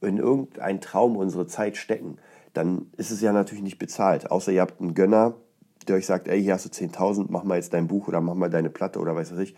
in 0.01 0.17
irgendeinen 0.17 0.81
Traum 0.81 1.15
unsere 1.15 1.47
Zeit 1.47 1.77
stecken, 1.77 2.17
dann 2.53 2.87
ist 2.97 3.11
es 3.11 3.21
ja 3.21 3.31
natürlich 3.31 3.63
nicht 3.63 3.79
bezahlt. 3.79 4.29
Außer 4.29 4.51
ihr 4.51 4.61
habt 4.61 4.81
einen 4.81 4.93
Gönner, 4.93 5.35
der 5.87 5.95
euch 5.95 6.05
sagt, 6.05 6.27
ey, 6.27 6.43
hier 6.43 6.53
hast 6.53 6.65
du 6.65 6.69
10.000, 6.69 7.27
mach 7.29 7.43
mal 7.43 7.55
jetzt 7.55 7.73
dein 7.73 7.87
Buch 7.87 8.07
oder 8.07 8.19
mach 8.19 8.35
mal 8.35 8.49
deine 8.49 8.69
Platte 8.69 8.99
oder 8.99 9.15
weiß 9.15 9.31
was 9.31 9.39
ich. 9.39 9.55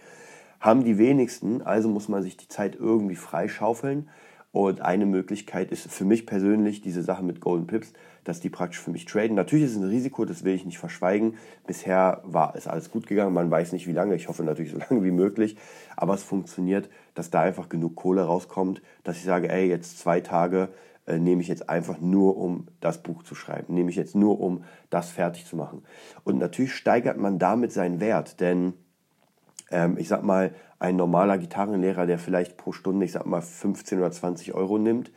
Haben 0.59 0.83
die 0.83 0.97
wenigsten, 0.97 1.61
also 1.63 1.89
muss 1.89 2.07
man 2.07 2.21
sich 2.21 2.37
die 2.37 2.47
Zeit 2.47 2.75
irgendwie 2.75 3.15
freischaufeln. 3.15 4.09
Und 4.51 4.81
eine 4.81 5.07
Möglichkeit 5.07 5.71
ist 5.71 5.91
für 5.91 6.05
mich 6.05 6.27
persönlich 6.27 6.81
diese 6.81 7.01
Sache 7.01 7.23
mit 7.23 7.41
Golden 7.41 7.65
Pips, 7.65 7.91
dass 8.23 8.39
die 8.39 8.49
praktisch 8.49 8.79
für 8.79 8.91
mich 8.91 9.05
traden. 9.05 9.35
Natürlich 9.35 9.65
ist 9.65 9.71
es 9.71 9.77
ein 9.77 9.87
Risiko, 9.89 10.25
das 10.25 10.43
will 10.43 10.53
ich 10.53 10.65
nicht 10.65 10.77
verschweigen. 10.77 11.37
Bisher 11.67 12.21
war 12.23 12.55
es 12.55 12.67
alles 12.67 12.91
gut 12.91 13.07
gegangen, 13.07 13.33
man 13.33 13.51
weiß 13.51 13.71
nicht 13.71 13.87
wie 13.87 13.91
lange, 13.93 14.15
ich 14.15 14.27
hoffe 14.27 14.43
natürlich 14.43 14.71
so 14.71 14.77
lange 14.89 15.03
wie 15.03 15.11
möglich, 15.11 15.57
aber 15.95 16.13
es 16.13 16.23
funktioniert, 16.23 16.89
dass 17.15 17.29
da 17.29 17.41
einfach 17.41 17.69
genug 17.69 17.95
Kohle 17.95 18.23
rauskommt, 18.23 18.81
dass 19.03 19.17
ich 19.17 19.23
sage, 19.23 19.49
ey, 19.49 19.67
jetzt 19.67 19.99
zwei 19.99 20.21
Tage 20.21 20.69
äh, 21.05 21.19
nehme 21.19 21.41
ich 21.41 21.47
jetzt 21.47 21.69
einfach 21.69 21.99
nur, 21.99 22.37
um 22.37 22.67
das 22.79 23.03
Buch 23.03 23.23
zu 23.23 23.35
schreiben, 23.35 23.73
nehme 23.73 23.89
ich 23.89 23.95
jetzt 23.95 24.15
nur, 24.15 24.39
um 24.39 24.63
das 24.89 25.09
fertig 25.09 25.45
zu 25.45 25.55
machen. 25.55 25.83
Und 26.23 26.37
natürlich 26.37 26.73
steigert 26.73 27.17
man 27.17 27.39
damit 27.39 27.71
seinen 27.71 27.99
Wert, 27.99 28.39
denn 28.39 28.73
ähm, 29.69 29.97
ich 29.97 30.07
sag 30.07 30.23
mal, 30.23 30.53
ein 30.79 30.95
normaler 30.95 31.37
Gitarrenlehrer, 31.37 32.05
der 32.05 32.19
vielleicht 32.19 32.57
pro 32.57 32.71
Stunde, 32.71 33.05
ich 33.05 33.13
sag 33.13 33.25
mal, 33.25 33.41
15 33.41 33.99
oder 33.99 34.11
20 34.11 34.53
Euro 34.53 34.77
nimmt, 34.77 35.11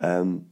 ähm, 0.00 0.50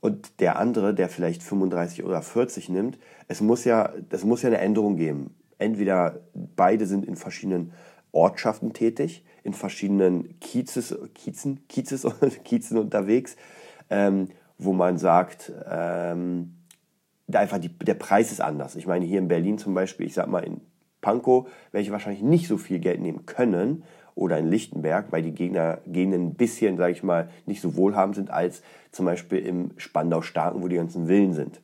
und 0.00 0.40
der 0.40 0.58
andere, 0.58 0.94
der 0.94 1.08
vielleicht 1.08 1.42
35 1.42 2.04
oder 2.04 2.22
40 2.22 2.68
nimmt, 2.68 2.98
es 3.26 3.40
muss 3.40 3.64
ja, 3.64 3.92
es 4.10 4.24
muss 4.24 4.42
ja 4.42 4.48
eine 4.48 4.58
Änderung 4.58 4.96
geben. 4.96 5.34
Entweder 5.58 6.20
beide 6.34 6.86
sind 6.86 7.04
in 7.04 7.16
verschiedenen 7.16 7.72
Ortschaften 8.12 8.72
tätig, 8.72 9.24
in 9.42 9.52
verschiedenen 9.52 10.38
Kiezes, 10.40 10.96
Kiezen, 11.14 11.66
Kiezes, 11.68 12.06
Kiezen 12.44 12.78
unterwegs, 12.78 13.36
ähm, 13.90 14.28
wo 14.56 14.72
man 14.72 14.98
sagt, 14.98 15.52
ähm, 15.68 16.54
einfach 17.32 17.58
die, 17.58 17.68
der 17.68 17.94
Preis 17.94 18.32
ist 18.32 18.40
anders. 18.40 18.76
Ich 18.76 18.86
meine, 18.86 19.04
hier 19.04 19.18
in 19.18 19.28
Berlin 19.28 19.58
zum 19.58 19.74
Beispiel, 19.74 20.06
ich 20.06 20.14
sag 20.14 20.28
mal, 20.28 20.44
in 20.44 20.60
Pankow 21.00 21.48
werde 21.72 21.82
ich 21.82 21.90
wahrscheinlich 21.90 22.22
nicht 22.22 22.48
so 22.48 22.56
viel 22.56 22.78
Geld 22.78 23.00
nehmen 23.00 23.26
können 23.26 23.84
oder 24.18 24.38
in 24.38 24.48
Lichtenberg, 24.48 25.06
weil 25.10 25.22
die 25.22 25.32
Gegner, 25.32 25.78
Gegenden 25.86 26.28
ein 26.28 26.34
bisschen, 26.34 26.76
sage 26.76 26.92
ich 26.92 27.02
mal, 27.02 27.30
nicht 27.46 27.62
so 27.62 27.76
wohlhabend 27.76 28.16
sind 28.16 28.30
als 28.30 28.62
zum 28.90 29.06
Beispiel 29.06 29.38
im 29.38 29.70
Spandau-Starken, 29.76 30.62
wo 30.62 30.68
die 30.68 30.76
ganzen 30.76 31.06
Villen 31.06 31.34
sind. 31.34 31.60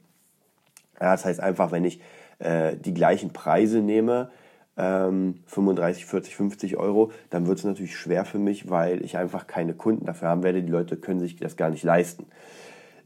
Ja, 1.00 1.12
das 1.12 1.24
heißt 1.24 1.40
einfach, 1.40 1.72
wenn 1.72 1.84
ich 1.84 2.00
äh, 2.38 2.76
die 2.76 2.94
gleichen 2.94 3.32
Preise 3.32 3.80
nehme, 3.80 4.30
ähm, 4.76 5.40
35, 5.46 6.06
40, 6.06 6.36
50 6.36 6.76
Euro, 6.76 7.12
dann 7.30 7.46
wird 7.46 7.58
es 7.58 7.64
natürlich 7.64 7.96
schwer 7.96 8.24
für 8.24 8.38
mich, 8.38 8.70
weil 8.70 9.04
ich 9.04 9.16
einfach 9.16 9.46
keine 9.46 9.74
Kunden 9.74 10.06
dafür 10.06 10.28
haben 10.28 10.42
werde. 10.42 10.62
Die 10.62 10.70
Leute 10.70 10.96
können 10.96 11.20
sich 11.20 11.36
das 11.36 11.56
gar 11.56 11.70
nicht 11.70 11.82
leisten. 11.82 12.26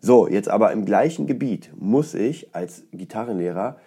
So, 0.01 0.29
jetzt 0.29 0.49
aber 0.49 0.73
im 0.73 0.85
gleichen 0.85 1.27
Gebiet 1.27 1.71
muss 1.77 2.15
ich 2.15 2.55
als 2.55 2.85
Gitarrenlehrer 2.93 3.79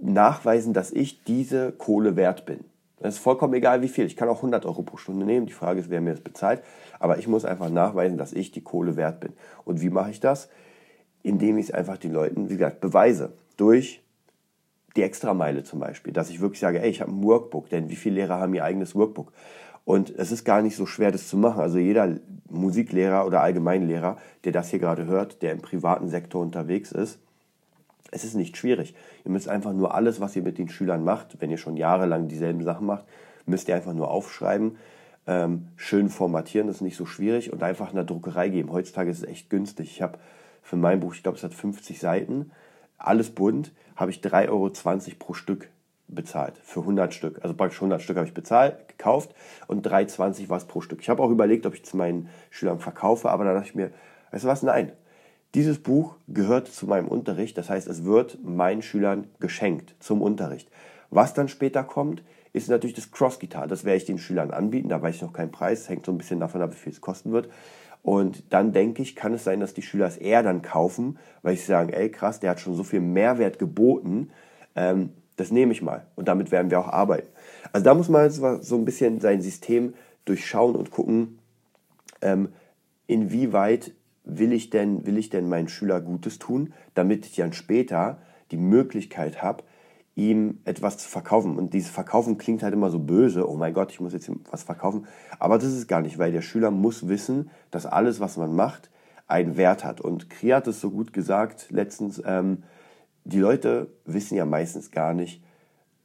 nachweisen, 0.00 0.72
dass 0.72 0.90
ich 0.90 1.22
diese 1.24 1.72
Kohle 1.72 2.16
wert 2.16 2.46
bin. 2.46 2.64
Das 3.00 3.14
ist 3.14 3.20
vollkommen 3.20 3.54
egal, 3.54 3.80
wie 3.82 3.88
viel. 3.88 4.04
Ich 4.04 4.16
kann 4.16 4.28
auch 4.28 4.36
100 4.36 4.66
Euro 4.66 4.82
pro 4.82 4.98
Stunde 4.98 5.24
nehmen. 5.24 5.46
Die 5.46 5.52
Frage 5.52 5.80
ist, 5.80 5.88
wer 5.88 6.02
mir 6.02 6.10
das 6.10 6.20
bezahlt. 6.20 6.62
Aber 6.98 7.18
ich 7.18 7.26
muss 7.26 7.46
einfach 7.46 7.70
nachweisen, 7.70 8.18
dass 8.18 8.34
ich 8.34 8.52
die 8.52 8.62
Kohle 8.62 8.94
wert 8.96 9.20
bin. 9.20 9.32
Und 9.64 9.80
wie 9.80 9.88
mache 9.88 10.10
ich 10.10 10.20
das? 10.20 10.50
Indem 11.22 11.56
ich 11.58 11.66
es 11.66 11.74
einfach 11.74 11.96
den 11.96 12.12
Leuten, 12.12 12.50
wie 12.50 12.56
gesagt, 12.56 12.80
beweise. 12.80 13.32
Durch 13.56 14.02
die 14.96 15.02
Extrameile 15.02 15.64
zum 15.64 15.80
Beispiel. 15.80 16.12
Dass 16.12 16.28
ich 16.28 16.42
wirklich 16.42 16.60
sage, 16.60 16.82
ey, 16.82 16.90
ich 16.90 17.00
habe 17.00 17.10
ein 17.10 17.22
Workbook. 17.22 17.70
Denn 17.70 17.88
wie 17.88 17.96
viele 17.96 18.16
Lehrer 18.16 18.38
haben 18.38 18.54
ihr 18.54 18.64
eigenes 18.64 18.94
Workbook? 18.94 19.32
Und 19.86 20.10
es 20.10 20.30
ist 20.30 20.44
gar 20.44 20.60
nicht 20.60 20.76
so 20.76 20.84
schwer, 20.84 21.10
das 21.10 21.26
zu 21.26 21.38
machen. 21.38 21.60
Also 21.60 21.78
jeder 21.78 22.16
Musiklehrer 22.50 23.26
oder 23.26 23.40
Allgemeinlehrer, 23.40 24.18
der 24.44 24.52
das 24.52 24.68
hier 24.68 24.78
gerade 24.78 25.06
hört, 25.06 25.40
der 25.40 25.52
im 25.52 25.62
privaten 25.62 26.08
Sektor 26.08 26.42
unterwegs 26.42 26.92
ist, 26.92 27.18
es 28.10 28.24
ist 28.24 28.34
nicht 28.34 28.56
schwierig. 28.56 28.94
Ihr 29.24 29.30
müsst 29.30 29.48
einfach 29.48 29.72
nur 29.72 29.94
alles, 29.94 30.20
was 30.20 30.36
ihr 30.36 30.42
mit 30.42 30.58
den 30.58 30.68
Schülern 30.68 31.04
macht, 31.04 31.40
wenn 31.40 31.50
ihr 31.50 31.58
schon 31.58 31.76
jahrelang 31.76 32.28
dieselben 32.28 32.62
Sachen 32.62 32.86
macht, 32.86 33.04
müsst 33.46 33.68
ihr 33.68 33.76
einfach 33.76 33.92
nur 33.92 34.10
aufschreiben, 34.10 34.76
ähm, 35.26 35.68
schön 35.76 36.08
formatieren, 36.08 36.66
das 36.66 36.76
ist 36.76 36.82
nicht 36.82 36.96
so 36.96 37.06
schwierig 37.06 37.52
und 37.52 37.62
einfach 37.62 37.90
in 37.90 37.96
der 37.96 38.04
Druckerei 38.04 38.48
geben. 38.48 38.72
Heutzutage 38.72 39.10
ist 39.10 39.18
es 39.18 39.28
echt 39.28 39.50
günstig. 39.50 39.90
Ich 39.90 40.02
habe 40.02 40.18
für 40.62 40.76
mein 40.76 41.00
Buch, 41.00 41.14
ich 41.14 41.22
glaube, 41.22 41.38
es 41.38 41.44
hat 41.44 41.54
50 41.54 42.00
Seiten, 42.00 42.50
alles 42.98 43.30
bunt, 43.30 43.72
habe 43.96 44.10
ich 44.10 44.20
3,20 44.20 44.48
Euro 44.48 44.70
pro 45.18 45.34
Stück 45.34 45.68
bezahlt 46.08 46.54
für 46.62 46.80
100 46.80 47.14
Stück. 47.14 47.38
Also 47.42 47.54
praktisch 47.54 47.78
100 47.78 48.02
Stück 48.02 48.16
habe 48.16 48.26
ich 48.26 48.34
bezahlt, 48.34 48.88
gekauft 48.88 49.34
und 49.68 49.86
3,20 49.86 50.48
war 50.48 50.56
es 50.56 50.64
pro 50.64 50.80
Stück. 50.80 51.00
Ich 51.00 51.08
habe 51.08 51.22
auch 51.22 51.30
überlegt, 51.30 51.66
ob 51.66 51.74
ich 51.74 51.84
zu 51.84 51.96
meinen 51.96 52.28
Schülern 52.50 52.80
verkaufe, 52.80 53.30
aber 53.30 53.44
da 53.44 53.54
dachte 53.54 53.68
ich 53.68 53.74
mir, 53.74 53.90
weißt 54.32 54.44
du 54.44 54.48
was, 54.48 54.62
nein, 54.62 54.92
dieses 55.54 55.78
Buch 55.78 56.16
gehört 56.28 56.68
zu 56.68 56.86
meinem 56.86 57.08
Unterricht, 57.08 57.58
das 57.58 57.70
heißt, 57.70 57.88
es 57.88 58.04
wird 58.04 58.38
meinen 58.44 58.82
Schülern 58.82 59.26
geschenkt 59.40 59.94
zum 59.98 60.22
Unterricht. 60.22 60.70
Was 61.10 61.34
dann 61.34 61.48
später 61.48 61.82
kommt, 61.82 62.22
ist 62.52 62.68
natürlich 62.68 62.94
das 62.94 63.10
Cross-Gitar. 63.10 63.66
Das 63.66 63.84
werde 63.84 63.96
ich 63.96 64.04
den 64.04 64.18
Schülern 64.18 64.50
anbieten, 64.50 64.88
da 64.88 65.02
weiß 65.02 65.16
ich 65.16 65.22
noch 65.22 65.32
keinen 65.32 65.50
Preis, 65.50 65.88
hängt 65.88 66.06
so 66.06 66.12
ein 66.12 66.18
bisschen 66.18 66.40
davon 66.40 66.62
ab, 66.62 66.72
wie 66.72 66.76
viel 66.76 66.92
es 66.92 67.00
kosten 67.00 67.32
wird. 67.32 67.48
Und 68.02 68.52
dann 68.52 68.72
denke 68.72 69.02
ich, 69.02 69.14
kann 69.14 69.34
es 69.34 69.44
sein, 69.44 69.60
dass 69.60 69.74
die 69.74 69.82
Schüler 69.82 70.06
es 70.06 70.16
eher 70.16 70.42
dann 70.42 70.62
kaufen, 70.62 71.18
weil 71.42 71.56
sie 71.56 71.64
sagen, 71.64 71.92
ey 71.92 72.10
krass, 72.10 72.40
der 72.40 72.50
hat 72.50 72.60
schon 72.60 72.74
so 72.74 72.82
viel 72.82 73.00
Mehrwert 73.00 73.58
geboten, 73.58 74.30
ähm, 74.74 75.10
das 75.36 75.50
nehme 75.50 75.72
ich 75.72 75.82
mal. 75.82 76.06
Und 76.16 76.28
damit 76.28 76.50
werden 76.50 76.70
wir 76.70 76.80
auch 76.80 76.88
arbeiten. 76.88 77.28
Also 77.72 77.84
da 77.84 77.94
muss 77.94 78.08
man 78.08 78.30
so 78.30 78.76
ein 78.76 78.84
bisschen 78.84 79.20
sein 79.20 79.42
System 79.42 79.94
durchschauen 80.24 80.76
und 80.76 80.90
gucken, 80.90 81.38
ähm, 82.22 82.50
inwieweit 83.06 83.92
will 84.24 84.52
ich 84.52 84.70
denn, 84.70 85.06
will 85.06 85.18
ich 85.18 85.30
denn 85.30 85.48
meinen 85.48 85.68
Schüler 85.68 86.00
Gutes 86.00 86.38
tun, 86.38 86.72
damit 86.94 87.26
ich 87.26 87.36
dann 87.36 87.52
später 87.52 88.18
die 88.50 88.56
Möglichkeit 88.56 89.42
habe, 89.42 89.64
ihm 90.16 90.58
etwas 90.64 90.98
zu 90.98 91.08
verkaufen. 91.08 91.56
Und 91.56 91.72
dieses 91.72 91.90
Verkaufen 91.90 92.36
klingt 92.36 92.62
halt 92.62 92.74
immer 92.74 92.90
so 92.90 92.98
böse, 92.98 93.48
oh 93.48 93.56
mein 93.56 93.72
Gott, 93.72 93.92
ich 93.92 94.00
muss 94.00 94.12
jetzt 94.12 94.30
was 94.50 94.64
verkaufen. 94.64 95.06
Aber 95.38 95.56
das 95.56 95.72
ist 95.72 95.88
gar 95.88 96.02
nicht, 96.02 96.18
weil 96.18 96.32
der 96.32 96.42
Schüler 96.42 96.70
muss 96.70 97.08
wissen, 97.08 97.50
dass 97.70 97.86
alles, 97.86 98.20
was 98.20 98.36
man 98.36 98.54
macht, 98.54 98.90
einen 99.28 99.56
Wert 99.56 99.84
hat. 99.84 100.00
Und 100.00 100.28
Kri 100.28 100.48
hat 100.48 100.66
es 100.66 100.80
so 100.80 100.90
gut 100.90 101.12
gesagt 101.12 101.68
letztens, 101.70 102.20
ähm, 102.24 102.64
die 103.24 103.38
Leute 103.38 103.88
wissen 104.04 104.36
ja 104.36 104.44
meistens 104.44 104.90
gar 104.90 105.14
nicht, 105.14 105.42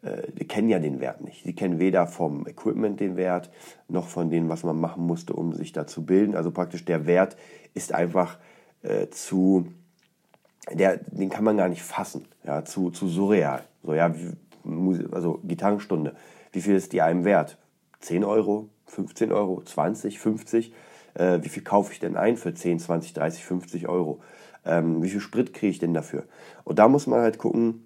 äh, 0.04 0.32
die 0.32 0.48
kennen 0.48 0.70
ja 0.70 0.80
den 0.80 1.00
Wert 1.00 1.22
nicht. 1.22 1.44
Sie 1.44 1.56
kennen 1.56 1.80
weder 1.80 2.08
vom 2.08 2.48
Equipment 2.48 3.00
den 3.00 3.18
Wert, 3.18 3.50
noch 3.88 4.08
von 4.08 4.30
dem, 4.30 4.48
was 4.48 4.64
man 4.64 4.80
machen 4.80 5.06
musste, 5.06 5.34
um 5.34 5.54
sich 5.54 5.72
da 5.72 5.88
zu 5.88 6.06
bilden. 6.06 6.36
Also 6.36 6.52
praktisch 6.52 6.86
der 6.86 7.06
Wert 7.08 7.36
ist 7.76 7.94
einfach 7.94 8.40
äh, 8.82 9.10
zu, 9.10 9.68
der, 10.72 10.98
den 10.98 11.30
kann 11.30 11.44
man 11.44 11.58
gar 11.58 11.70
nicht 11.70 11.84
fassen, 11.84 12.28
ja, 12.44 12.66
zu, 12.66 12.90
zu 12.90 13.08
surreal. 13.08 13.64
So, 13.84 13.94
ja, 13.94 14.12
also 15.12 15.40
Gitarrenstunde, 15.44 16.16
wie 16.52 16.62
viel 16.62 16.76
ist 16.76 16.94
die 16.94 17.02
einem 17.02 17.24
wert? 17.24 17.60
10 18.00 18.24
Euro, 18.24 18.70
15 18.88 19.32
Euro, 19.32 19.62
20, 19.62 20.20
50? 20.20 20.74
Äh, 21.14 21.40
wie 21.42 21.50
viel 21.50 21.64
kaufe 21.64 21.94
ich 21.94 22.00
denn 22.00 22.18
ein 22.18 22.38
für 22.38 22.54
10, 22.54 22.80
20, 22.80 23.14
30, 23.14 23.46
50 23.46 23.88
Euro? 23.88 24.22
Ähm, 24.66 25.04
wie 25.04 25.10
viel 25.10 25.20
Sprit 25.20 25.54
kriege 25.54 25.72
ich 25.72 25.80
denn 25.80 25.94
dafür? 25.94 26.24
Und 26.64 26.80
da 26.80 26.88
muss 26.88 27.08
man 27.08 27.22
halt 27.22 27.38
gucken, 27.38 27.86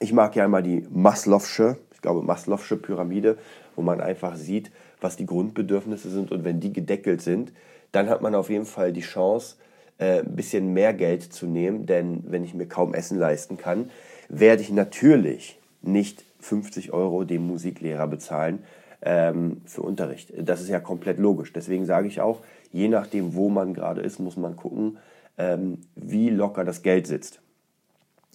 ich 0.00 0.12
mag 0.12 0.36
ja 0.36 0.44
immer 0.44 0.62
die 0.62 0.82
Maslow'sche, 0.82 1.76
ich 1.92 2.00
glaube 2.00 2.20
Maslow'sche 2.20 2.76
Pyramide, 2.76 3.38
wo 3.74 3.82
man 3.82 4.00
einfach 4.00 4.36
sieht, 4.36 4.70
was 5.00 5.16
die 5.16 5.26
Grundbedürfnisse 5.26 6.10
sind 6.10 6.30
und 6.30 6.44
wenn 6.44 6.60
die 6.60 6.72
gedeckelt 6.72 7.22
sind, 7.22 7.52
dann 7.92 8.08
hat 8.08 8.22
man 8.22 8.34
auf 8.34 8.50
jeden 8.50 8.66
Fall 8.66 8.92
die 8.92 9.00
Chance, 9.00 9.56
äh, 9.98 10.20
ein 10.20 10.36
bisschen 10.36 10.72
mehr 10.72 10.94
Geld 10.94 11.22
zu 11.22 11.46
nehmen, 11.46 11.86
denn 11.86 12.22
wenn 12.26 12.44
ich 12.44 12.54
mir 12.54 12.66
kaum 12.66 12.94
Essen 12.94 13.18
leisten 13.18 13.56
kann, 13.56 13.90
werde 14.28 14.62
ich 14.62 14.70
natürlich 14.70 15.58
nicht 15.82 16.24
50 16.40 16.92
Euro 16.92 17.24
dem 17.24 17.46
Musiklehrer 17.46 18.06
bezahlen 18.06 18.64
ähm, 19.02 19.62
für 19.64 19.82
Unterricht. 19.82 20.32
Das 20.36 20.60
ist 20.60 20.68
ja 20.68 20.80
komplett 20.80 21.18
logisch. 21.18 21.52
Deswegen 21.52 21.86
sage 21.86 22.08
ich 22.08 22.20
auch, 22.20 22.40
je 22.72 22.88
nachdem, 22.88 23.34
wo 23.34 23.48
man 23.48 23.74
gerade 23.74 24.00
ist, 24.00 24.18
muss 24.18 24.36
man 24.36 24.56
gucken, 24.56 24.98
ähm, 25.36 25.78
wie 25.94 26.30
locker 26.30 26.64
das 26.64 26.82
Geld 26.82 27.06
sitzt. 27.06 27.40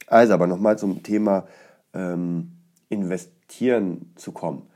Also, 0.08 0.34
aber 0.34 0.48
nochmal 0.48 0.78
zum 0.78 1.04
Thema 1.04 1.48
ähm, 1.94 2.54
Investieren 2.90 4.12
zu 4.16 4.32
kommen. 4.32 4.68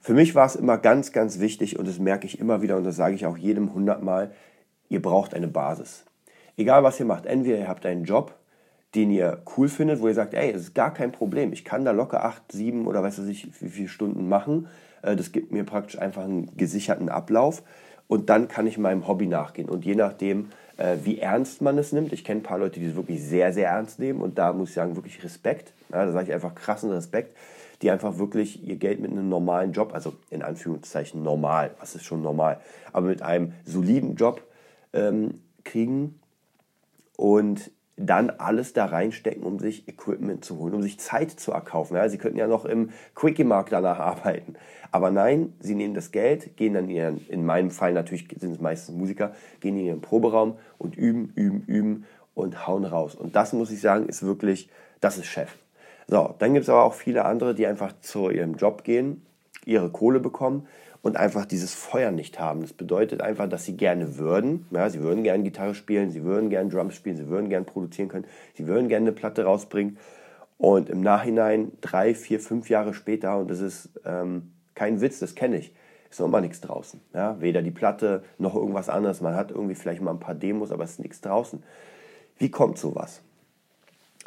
Für 0.00 0.14
mich 0.14 0.34
war 0.34 0.46
es 0.46 0.56
immer 0.56 0.78
ganz, 0.78 1.12
ganz 1.12 1.40
wichtig 1.40 1.78
und 1.78 1.86
das 1.86 1.98
merke 1.98 2.26
ich 2.26 2.38
immer 2.38 2.62
wieder 2.62 2.76
und 2.76 2.84
das 2.84 2.96
sage 2.96 3.14
ich 3.14 3.26
auch 3.26 3.36
jedem 3.36 3.74
hundertmal, 3.74 4.32
ihr 4.88 5.02
braucht 5.02 5.34
eine 5.34 5.48
Basis. 5.48 6.04
Egal 6.56 6.82
was 6.82 6.98
ihr 6.98 7.06
macht, 7.06 7.26
entweder 7.26 7.58
ihr 7.58 7.68
habt 7.68 7.84
einen 7.84 8.04
Job, 8.04 8.34
den 8.94 9.10
ihr 9.10 9.42
cool 9.56 9.68
findet, 9.68 10.00
wo 10.00 10.08
ihr 10.08 10.14
sagt, 10.14 10.34
ey, 10.34 10.50
es 10.50 10.62
ist 10.62 10.74
gar 10.74 10.92
kein 10.92 11.12
Problem, 11.12 11.52
ich 11.52 11.64
kann 11.64 11.84
da 11.84 11.90
locker 11.90 12.24
acht, 12.24 12.50
sieben 12.50 12.86
oder 12.86 13.02
weiß 13.02 13.18
ich, 13.20 13.48
wie 13.60 13.68
viele 13.68 13.88
Stunden 13.88 14.28
machen. 14.28 14.68
Äh, 15.02 15.16
das 15.16 15.32
gibt 15.32 15.52
mir 15.52 15.64
praktisch 15.64 15.98
einfach 15.98 16.24
einen 16.24 16.56
gesicherten 16.56 17.08
Ablauf 17.08 17.62
und 18.08 18.30
dann 18.30 18.48
kann 18.48 18.66
ich 18.66 18.78
meinem 18.78 19.06
Hobby 19.06 19.26
nachgehen. 19.26 19.68
Und 19.68 19.84
je 19.84 19.94
nachdem, 19.94 20.48
äh, 20.80 20.96
wie 21.04 21.18
ernst 21.18 21.60
man 21.60 21.78
es 21.78 21.92
nimmt. 21.92 22.12
Ich 22.12 22.24
kenne 22.24 22.40
ein 22.40 22.42
paar 22.42 22.58
Leute, 22.58 22.80
die 22.80 22.86
es 22.86 22.96
wirklich 22.96 23.22
sehr, 23.22 23.52
sehr 23.52 23.68
ernst 23.68 23.98
nehmen 23.98 24.20
und 24.20 24.38
da 24.38 24.52
muss 24.52 24.70
ich 24.70 24.74
sagen, 24.74 24.96
wirklich 24.96 25.22
Respekt. 25.22 25.72
Da 25.90 26.10
sage 26.10 26.28
ich 26.28 26.32
einfach 26.32 26.54
krassen 26.54 26.90
Respekt, 26.90 27.36
die 27.82 27.90
einfach 27.90 28.18
wirklich 28.18 28.62
ihr 28.66 28.76
Geld 28.76 29.00
mit 29.00 29.10
einem 29.10 29.28
normalen 29.28 29.72
Job, 29.72 29.94
also 29.94 30.14
in 30.30 30.42
Anführungszeichen 30.42 31.22
normal, 31.22 31.70
was 31.78 31.94
ist 31.94 32.04
schon 32.04 32.22
normal, 32.22 32.60
aber 32.92 33.06
mit 33.06 33.22
einem 33.22 33.52
soliden 33.64 34.16
Job 34.16 34.42
ähm, 34.92 35.40
kriegen 35.64 36.20
und 37.16 37.70
dann 37.96 38.30
alles 38.30 38.72
da 38.72 38.86
reinstecken, 38.86 39.42
um 39.42 39.58
sich 39.58 39.86
Equipment 39.86 40.44
zu 40.44 40.58
holen, 40.58 40.74
um 40.74 40.82
sich 40.82 40.98
Zeit 40.98 41.30
zu 41.30 41.52
erkaufen. 41.52 41.96
Ja, 41.96 42.08
sie 42.08 42.16
könnten 42.18 42.38
ja 42.38 42.46
noch 42.46 42.64
im 42.64 42.90
Quickie-Markt 43.14 43.72
danach 43.72 43.98
arbeiten. 44.00 44.54
Aber 44.90 45.10
nein, 45.10 45.52
sie 45.60 45.74
nehmen 45.74 45.94
das 45.94 46.10
Geld, 46.10 46.56
gehen 46.56 46.74
dann 46.74 46.84
in, 46.84 46.90
ihren, 46.90 47.28
in 47.28 47.44
meinem 47.44 47.70
Fall 47.70 47.92
natürlich 47.92 48.26
sind 48.38 48.52
es 48.52 48.60
meistens 48.60 48.96
Musiker, 48.96 49.34
gehen 49.60 49.76
in 49.76 49.84
ihren 49.84 50.00
Proberaum 50.00 50.56
und 50.78 50.96
üben, 50.96 51.32
üben, 51.34 51.62
üben 51.66 52.06
und 52.34 52.66
hauen 52.66 52.84
raus. 52.84 53.14
Und 53.14 53.36
das 53.36 53.52
muss 53.52 53.70
ich 53.70 53.80
sagen, 53.80 54.08
ist 54.08 54.22
wirklich, 54.22 54.70
das 55.00 55.18
ist 55.18 55.26
Chef. 55.26 55.50
So, 56.10 56.34
dann 56.40 56.54
gibt 56.54 56.64
es 56.64 56.68
aber 56.68 56.82
auch 56.82 56.94
viele 56.94 57.24
andere, 57.24 57.54
die 57.54 57.68
einfach 57.68 57.92
zu 58.00 58.30
ihrem 58.30 58.56
Job 58.56 58.82
gehen, 58.82 59.24
ihre 59.64 59.90
Kohle 59.90 60.18
bekommen 60.18 60.66
und 61.02 61.16
einfach 61.16 61.46
dieses 61.46 61.72
Feuer 61.72 62.10
nicht 62.10 62.40
haben. 62.40 62.62
Das 62.62 62.72
bedeutet 62.72 63.22
einfach, 63.22 63.48
dass 63.48 63.64
sie 63.64 63.76
gerne 63.76 64.18
würden. 64.18 64.66
Ja, 64.72 64.90
sie 64.90 65.00
würden 65.02 65.22
gerne 65.22 65.44
Gitarre 65.44 65.72
spielen, 65.72 66.10
sie 66.10 66.24
würden 66.24 66.50
gerne 66.50 66.68
Drums 66.68 66.96
spielen, 66.96 67.16
sie 67.16 67.28
würden 67.28 67.48
gerne 67.48 67.64
produzieren 67.64 68.08
können, 68.08 68.24
sie 68.54 68.66
würden 68.66 68.88
gerne 68.88 69.06
eine 69.06 69.12
Platte 69.12 69.44
rausbringen. 69.44 69.98
Und 70.58 70.90
im 70.90 71.00
Nachhinein, 71.00 71.70
drei, 71.80 72.12
vier, 72.16 72.40
fünf 72.40 72.68
Jahre 72.68 72.92
später, 72.92 73.38
und 73.38 73.48
das 73.48 73.60
ist 73.60 73.90
ähm, 74.04 74.50
kein 74.74 75.00
Witz, 75.00 75.20
das 75.20 75.36
kenne 75.36 75.58
ich, 75.58 75.72
ist 76.10 76.18
noch 76.18 76.26
immer 76.26 76.40
nichts 76.40 76.60
draußen. 76.60 77.00
Ja, 77.14 77.40
weder 77.40 77.62
die 77.62 77.70
Platte 77.70 78.24
noch 78.36 78.56
irgendwas 78.56 78.88
anderes. 78.88 79.20
Man 79.20 79.36
hat 79.36 79.52
irgendwie 79.52 79.76
vielleicht 79.76 80.02
mal 80.02 80.10
ein 80.10 80.18
paar 80.18 80.34
Demos, 80.34 80.72
aber 80.72 80.82
es 80.82 80.90
ist 80.90 80.98
nichts 80.98 81.20
draußen. 81.20 81.62
Wie 82.36 82.50
kommt 82.50 82.78
sowas? 82.78 83.22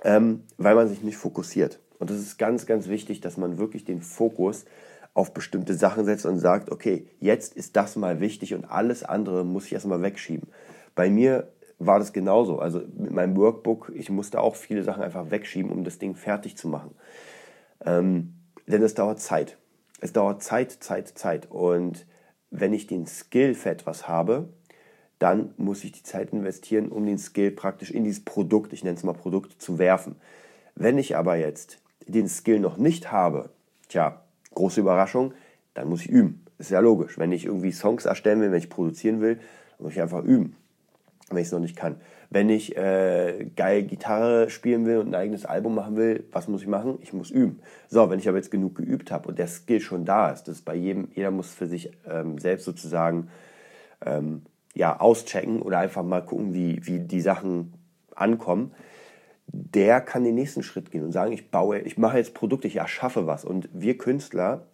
Ähm, 0.04 0.44
weil 0.58 0.76
man 0.76 0.88
sich 0.88 1.04
nicht 1.04 1.18
fokussiert. 1.18 1.80
Und 2.00 2.10
das 2.10 2.18
ist 2.18 2.38
ganz, 2.38 2.66
ganz 2.66 2.88
wichtig, 2.88 3.22
dass 3.22 3.38
man 3.38 3.58
wirklich 3.58 3.86
den 3.86 4.02
Fokus 4.02 4.66
auf 5.14 5.34
bestimmte 5.34 5.76
Sachen 5.76 6.06
setzt 6.06 6.26
und 6.26 6.40
sagt, 6.40 6.72
okay, 6.72 7.08
jetzt 7.20 7.56
ist 7.56 7.76
das 7.76 7.96
mal 7.96 8.20
wichtig 8.20 8.54
und 8.56 8.66
alles 8.66 9.04
andere 9.04 9.46
muss 9.46 9.68
ich 9.68 9.74
erstmal 9.74 10.02
wegschieben. 10.02 10.50
Bei 10.96 11.10
mir 11.10 11.52
war 11.80 12.00
das 12.00 12.14
genauso. 12.14 12.60
Also 12.60 12.82
mit 12.98 13.12
meinem 13.12 13.36
Workbook, 13.38 13.92
ich 13.94 14.10
musste 14.10 14.42
auch 14.42 14.56
viele 14.56 14.84
Sachen 14.84 15.04
einfach 15.04 15.32
wegschieben, 15.32 15.72
um 15.72 15.84
das 15.84 16.00
Ding 16.00 16.16
fertig 16.16 16.58
zu 16.58 16.68
machen. 16.68 16.96
Ähm, 17.86 18.34
denn 18.68 18.82
es 18.82 18.96
dauert 18.96 19.20
Zeit. 19.20 19.58
Es 20.00 20.14
dauert 20.14 20.42
Zeit, 20.44 20.72
Zeit, 20.72 21.10
Zeit. 21.10 21.50
Und 21.50 22.06
wenn 22.50 22.74
ich 22.74 22.88
den 22.88 23.06
Skill 23.06 23.54
für 23.54 23.70
etwas 23.70 24.08
habe, 24.08 24.50
dann 25.24 25.54
muss 25.58 25.84
ich 25.84 25.92
die 25.92 26.04
Zeit 26.04 26.34
investieren, 26.34 26.90
um 26.90 27.06
den 27.06 27.18
Skill 27.18 27.52
praktisch 27.52 27.90
in 27.90 28.04
dieses 28.04 28.24
Produkt, 28.24 28.74
ich 28.74 28.84
nenne 28.84 28.98
es 28.98 29.04
mal 29.04 29.14
Produkt, 29.14 29.62
zu 29.62 29.80
werfen. 29.80 30.16
Wenn 30.76 30.98
ich 30.98 31.16
aber 31.16 31.36
jetzt 31.36 31.80
den 32.06 32.28
Skill 32.28 32.60
noch 32.60 32.78
nicht 32.78 33.12
habe, 33.12 33.50
Tja, 33.94 34.22
große 34.56 34.80
Überraschung, 34.80 35.36
dann 35.76 35.88
muss 35.88 36.02
ich 36.02 36.10
üben. 36.10 36.44
Ist 36.58 36.72
ja 36.72 36.80
logisch. 36.80 37.20
Wenn 37.20 37.32
ich 37.32 37.46
irgendwie 37.46 37.72
Songs 37.72 38.06
erstellen 38.06 38.42
will, 38.42 38.52
wenn 38.52 38.58
ich 38.58 38.72
produzieren 38.72 39.22
will, 39.22 39.40
muss 39.78 39.94
ich 39.94 40.02
einfach 40.02 40.24
üben, 40.24 40.56
wenn 41.30 41.38
ich 41.38 41.46
es 41.46 41.52
noch 41.52 41.60
nicht 41.60 41.76
kann. 41.76 41.98
Wenn 42.32 42.50
ich 42.50 42.76
äh, 42.76 43.52
geil 43.56 43.84
Gitarre 43.84 44.50
spielen 44.50 44.88
will 44.88 44.98
und 44.98 45.10
ein 45.10 45.16
eigenes 45.16 45.46
Album 45.46 45.76
machen 45.76 45.96
will, 45.96 46.24
was 46.32 46.48
muss 46.48 46.64
ich 46.64 46.68
machen? 46.68 46.98
Ich 47.02 47.14
muss 47.14 47.30
üben. 47.30 47.60
So, 47.88 48.10
wenn 48.10 48.18
ich 48.18 48.28
aber 48.28 48.38
jetzt 48.38 48.50
genug 48.50 48.74
geübt 48.74 49.12
habe 49.12 49.30
und 49.30 49.38
der 49.38 49.46
Skill 49.46 49.80
schon 49.80 50.06
da 50.06 50.32
ist, 50.32 50.46
das 50.48 50.58
ist 50.58 50.66
bei 50.66 50.74
jedem, 50.74 51.10
jeder 51.14 51.30
muss 51.30 51.54
für 51.54 51.68
sich 51.68 51.92
ähm, 52.10 52.40
selbst 52.40 52.66
sozusagen 52.66 53.30
ähm, 54.04 54.42
ja, 54.74 55.00
auschecken 55.00 55.62
oder 55.62 55.80
einfach 55.80 56.04
mal 56.04 56.22
gucken, 56.22 56.54
wie, 56.54 56.86
wie 56.86 57.00
die 57.00 57.22
Sachen 57.22 57.74
ankommen, 58.16 58.74
der 59.48 60.02
kann 60.02 60.24
den 60.24 60.36
nächsten 60.36 60.64
Schritt 60.64 60.92
gehen 60.92 61.04
und 61.04 61.12
sagen, 61.12 61.32
ich 61.32 61.52
baue, 61.52 61.80
ich 61.80 61.98
mache 61.98 62.18
jetzt 62.18 62.34
Produkte, 62.34 62.68
ich 62.68 62.78
erschaffe 62.78 63.28
was. 63.28 63.46
Und 63.46 63.70
wir 63.74 63.98
Künstler 63.98 64.68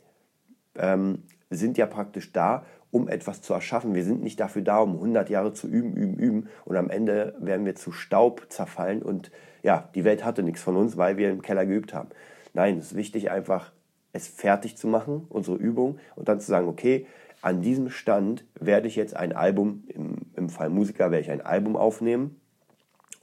ähm, 0.76 1.24
sind 1.50 1.78
ja 1.78 1.86
praktisch 1.86 2.32
da, 2.32 2.66
um 2.92 3.08
etwas 3.08 3.42
zu 3.42 3.54
erschaffen. 3.54 3.94
Wir 3.94 4.04
sind 4.04 4.24
nicht 4.24 4.40
dafür 4.40 4.62
da, 4.62 4.80
um 4.80 4.96
100 4.96 5.30
Jahre 5.30 5.54
zu 5.54 5.68
üben, 5.68 5.94
üben, 5.94 6.18
üben 6.18 6.50
und 6.66 6.76
am 6.76 6.90
Ende 6.90 7.36
werden 7.40 7.66
wir 7.66 7.76
zu 7.76 7.92
Staub 7.92 8.48
zerfallen 8.50 9.02
und 9.02 9.32
ja, 9.62 9.90
die 9.94 10.06
Welt 10.06 10.24
hatte 10.24 10.44
nichts 10.44 10.62
von 10.62 10.76
uns, 10.76 10.98
weil 10.98 11.18
wir 11.18 11.30
im 11.30 11.42
Keller 11.42 11.66
geübt 11.66 11.94
haben. 11.94 12.10
Nein, 12.54 12.78
es 12.78 12.92
ist 12.92 12.96
wichtig 12.96 13.30
einfach, 13.30 13.72
es 14.14 14.28
fertig 14.28 14.78
zu 14.78 14.88
machen, 14.88 15.26
unsere 15.30 15.58
Übung 15.58 16.00
und 16.16 16.30
dann 16.30 16.40
zu 16.40 16.48
sagen, 16.48 16.68
okay, 16.68 17.06
an 17.42 17.62
diesem 17.62 17.90
Stand 17.90 18.46
werde 18.60 18.88
ich 18.88 18.96
jetzt 18.96 19.16
ein 19.16 19.34
Album, 19.34 19.84
im, 19.88 20.18
im 20.36 20.50
Fall 20.50 20.70
Musiker 20.70 21.12
werde 21.12 21.24
ich 21.24 21.32
ein 21.32 21.42
Album 21.42 21.76
aufnehmen 21.76 22.40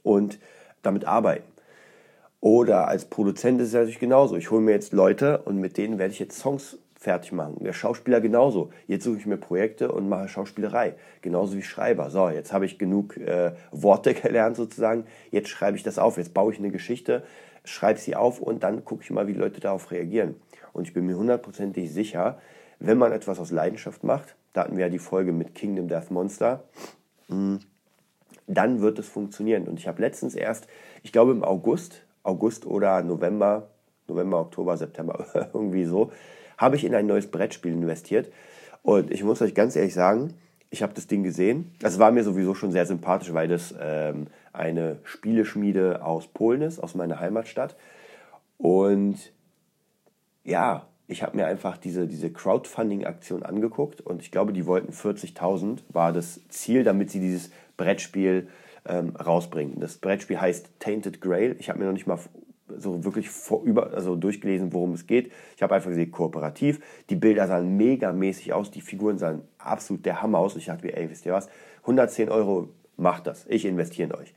und 0.03 0.39
damit 0.81 1.05
arbeiten. 1.05 1.51
Oder 2.39 2.87
als 2.87 3.05
Produzent 3.05 3.59
ist 3.61 3.69
es 3.69 3.73
natürlich 3.73 3.99
genauso. 3.99 4.35
Ich 4.35 4.51
hole 4.51 4.61
mir 4.61 4.71
jetzt 4.71 4.93
Leute 4.93 5.39
und 5.39 5.57
mit 5.57 5.77
denen 5.77 5.97
werde 5.97 6.13
ich 6.13 6.19
jetzt 6.19 6.39
Songs 6.39 6.77
fertig 6.95 7.31
machen. 7.31 7.63
Der 7.63 7.73
Schauspieler 7.73 8.21
genauso. 8.21 8.71
Jetzt 8.87 9.03
suche 9.03 9.17
ich 9.17 9.25
mir 9.25 9.37
Projekte 9.37 9.91
und 9.91 10.09
mache 10.09 10.27
Schauspielerei. 10.27 10.95
Genauso 11.21 11.55
wie 11.55 11.61
Schreiber. 11.61 12.09
So, 12.09 12.29
jetzt 12.29 12.53
habe 12.53 12.65
ich 12.65 12.79
genug 12.79 13.17
äh, 13.17 13.53
Worte 13.71 14.13
gelernt 14.15 14.55
sozusagen. 14.55 15.05
Jetzt 15.31 15.49
schreibe 15.49 15.77
ich 15.77 15.83
das 15.83 15.99
auf. 15.99 16.17
Jetzt 16.17 16.33
baue 16.33 16.53
ich 16.53 16.59
eine 16.59 16.71
Geschichte, 16.71 17.23
schreibe 17.63 17.99
sie 17.99 18.15
auf 18.15 18.39
und 18.39 18.63
dann 18.63 18.83
gucke 18.83 19.03
ich 19.03 19.11
mal, 19.11 19.27
wie 19.27 19.33
Leute 19.33 19.59
darauf 19.59 19.91
reagieren. 19.91 20.35
Und 20.73 20.87
ich 20.87 20.93
bin 20.93 21.05
mir 21.05 21.17
hundertprozentig 21.17 21.91
sicher, 21.91 22.39
wenn 22.79 22.97
man 22.97 23.11
etwas 23.11 23.39
aus 23.39 23.51
Leidenschaft 23.51 24.03
macht, 24.03 24.35
da 24.53 24.63
hatten 24.63 24.77
wir 24.77 24.85
ja 24.85 24.89
die 24.89 24.99
Folge 24.99 25.31
mit 25.31 25.55
Kingdom 25.55 25.87
Death 25.87 26.11
Monster, 26.11 26.63
mm, 27.27 27.57
dann 28.47 28.81
wird 28.81 28.99
es 28.99 29.07
funktionieren. 29.07 29.67
Und 29.67 29.79
ich 29.79 29.87
habe 29.87 30.01
letztens 30.01 30.35
erst, 30.35 30.67
ich 31.03 31.11
glaube 31.11 31.31
im 31.31 31.43
August, 31.43 32.05
August 32.23 32.65
oder 32.65 33.03
November, 33.03 33.69
November, 34.07 34.39
Oktober, 34.39 34.77
September, 34.77 35.25
irgendwie 35.53 35.85
so, 35.85 36.11
habe 36.57 36.75
ich 36.75 36.83
in 36.83 36.95
ein 36.95 37.07
neues 37.07 37.29
Brettspiel 37.29 37.73
investiert. 37.73 38.31
Und 38.83 39.11
ich 39.11 39.23
muss 39.23 39.41
euch 39.41 39.53
ganz 39.53 39.75
ehrlich 39.75 39.93
sagen, 39.93 40.33
ich 40.69 40.83
habe 40.83 40.93
das 40.93 41.07
Ding 41.07 41.23
gesehen. 41.23 41.73
Das 41.79 41.99
war 41.99 42.11
mir 42.11 42.23
sowieso 42.23 42.53
schon 42.53 42.71
sehr 42.71 42.85
sympathisch, 42.85 43.33
weil 43.33 43.47
das 43.47 43.73
ähm, 43.79 44.27
eine 44.53 44.97
Spieleschmiede 45.03 46.03
aus 46.03 46.27
Polen 46.27 46.61
ist, 46.61 46.79
aus 46.79 46.95
meiner 46.95 47.19
Heimatstadt. 47.19 47.75
Und 48.57 49.31
ja, 50.43 50.87
ich 51.07 51.23
habe 51.23 51.37
mir 51.37 51.47
einfach 51.47 51.77
diese, 51.77 52.07
diese 52.07 52.31
Crowdfunding-Aktion 52.31 53.43
angeguckt 53.43 54.01
und 54.01 54.21
ich 54.21 54.31
glaube, 54.31 54.51
die 54.51 54.65
wollten 54.65 54.91
40.000 54.91 55.79
war 55.89 56.11
das 56.11 56.41
Ziel, 56.49 56.83
damit 56.83 57.09
sie 57.09 57.19
dieses 57.19 57.49
Brettspiel 57.77 58.49
ähm, 58.85 59.15
rausbringen. 59.15 59.79
Das 59.79 59.97
Brettspiel 59.97 60.39
heißt 60.39 60.69
Tainted 60.79 61.21
Grail. 61.21 61.55
Ich 61.59 61.69
habe 61.69 61.79
mir 61.79 61.85
noch 61.85 61.93
nicht 61.93 62.07
mal 62.07 62.19
so 62.67 63.05
wirklich 63.05 63.29
vor, 63.29 63.63
über, 63.63 63.93
also 63.93 64.17
durchgelesen, 64.17 64.73
worum 64.73 64.93
es 64.93 65.07
geht. 65.07 65.31
Ich 65.55 65.63
habe 65.63 65.75
einfach 65.75 65.89
gesehen, 65.89 66.11
kooperativ. 66.11 66.81
Die 67.09 67.15
Bilder 67.15 67.47
sahen 67.47 67.77
megamäßig 67.77 68.51
aus, 68.51 68.71
die 68.71 68.81
Figuren 68.81 69.17
sahen 69.17 69.41
absolut 69.57 70.05
der 70.05 70.21
Hammer 70.21 70.39
aus. 70.39 70.57
Ich 70.57 70.65
dachte 70.65 70.85
mir, 70.85 70.97
ey, 70.97 71.09
wisst 71.09 71.25
ihr 71.25 71.33
was? 71.33 71.49
110 71.81 72.29
Euro 72.29 72.69
macht 72.97 73.27
das. 73.27 73.45
Ich 73.47 73.63
investiere 73.65 74.09
in 74.09 74.15
euch. 74.15 74.33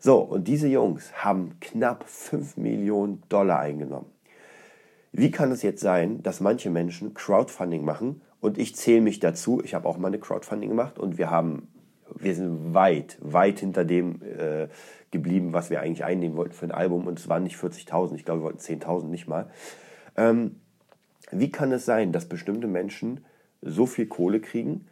So, 0.00 0.18
und 0.18 0.48
diese 0.48 0.66
Jungs 0.66 1.12
haben 1.24 1.56
knapp 1.60 2.08
5 2.08 2.56
Millionen 2.56 3.22
Dollar 3.28 3.60
eingenommen. 3.60 4.06
Wie 5.12 5.30
kann 5.30 5.50
es 5.50 5.62
jetzt 5.62 5.80
sein, 5.80 6.22
dass 6.22 6.40
manche 6.40 6.70
Menschen 6.70 7.14
Crowdfunding 7.14 7.84
machen 7.84 8.22
und 8.40 8.58
ich 8.58 8.76
zähle 8.76 9.00
mich 9.00 9.18
dazu, 9.18 9.60
ich 9.64 9.74
habe 9.74 9.88
auch 9.88 9.98
mal 9.98 10.08
eine 10.08 10.20
Crowdfunding 10.20 10.68
gemacht 10.68 10.98
und 10.98 11.18
wir 11.18 11.30
haben, 11.30 11.68
wir 12.14 12.34
sind 12.34 12.74
weit, 12.74 13.18
weit 13.20 13.58
hinter 13.58 13.84
dem 13.84 14.22
äh, 14.22 14.68
geblieben, 15.10 15.52
was 15.52 15.68
wir 15.68 15.80
eigentlich 15.80 16.04
einnehmen 16.04 16.36
wollten 16.36 16.54
für 16.54 16.66
ein 16.66 16.72
Album 16.72 17.06
und 17.06 17.18
es 17.18 17.28
waren 17.28 17.42
nicht 17.42 17.56
40.000, 17.56 18.14
ich 18.14 18.24
glaube, 18.24 18.40
wir 18.40 18.44
wollten 18.44 18.60
10.000 18.60 19.06
nicht 19.06 19.26
mal. 19.26 19.50
Ähm, 20.16 20.60
wie 21.32 21.50
kann 21.50 21.72
es 21.72 21.84
sein, 21.84 22.12
dass 22.12 22.28
bestimmte 22.28 22.68
Menschen 22.68 23.24
so 23.62 23.86
viel 23.86 24.06
Kohle 24.06 24.40
kriegen 24.40 24.86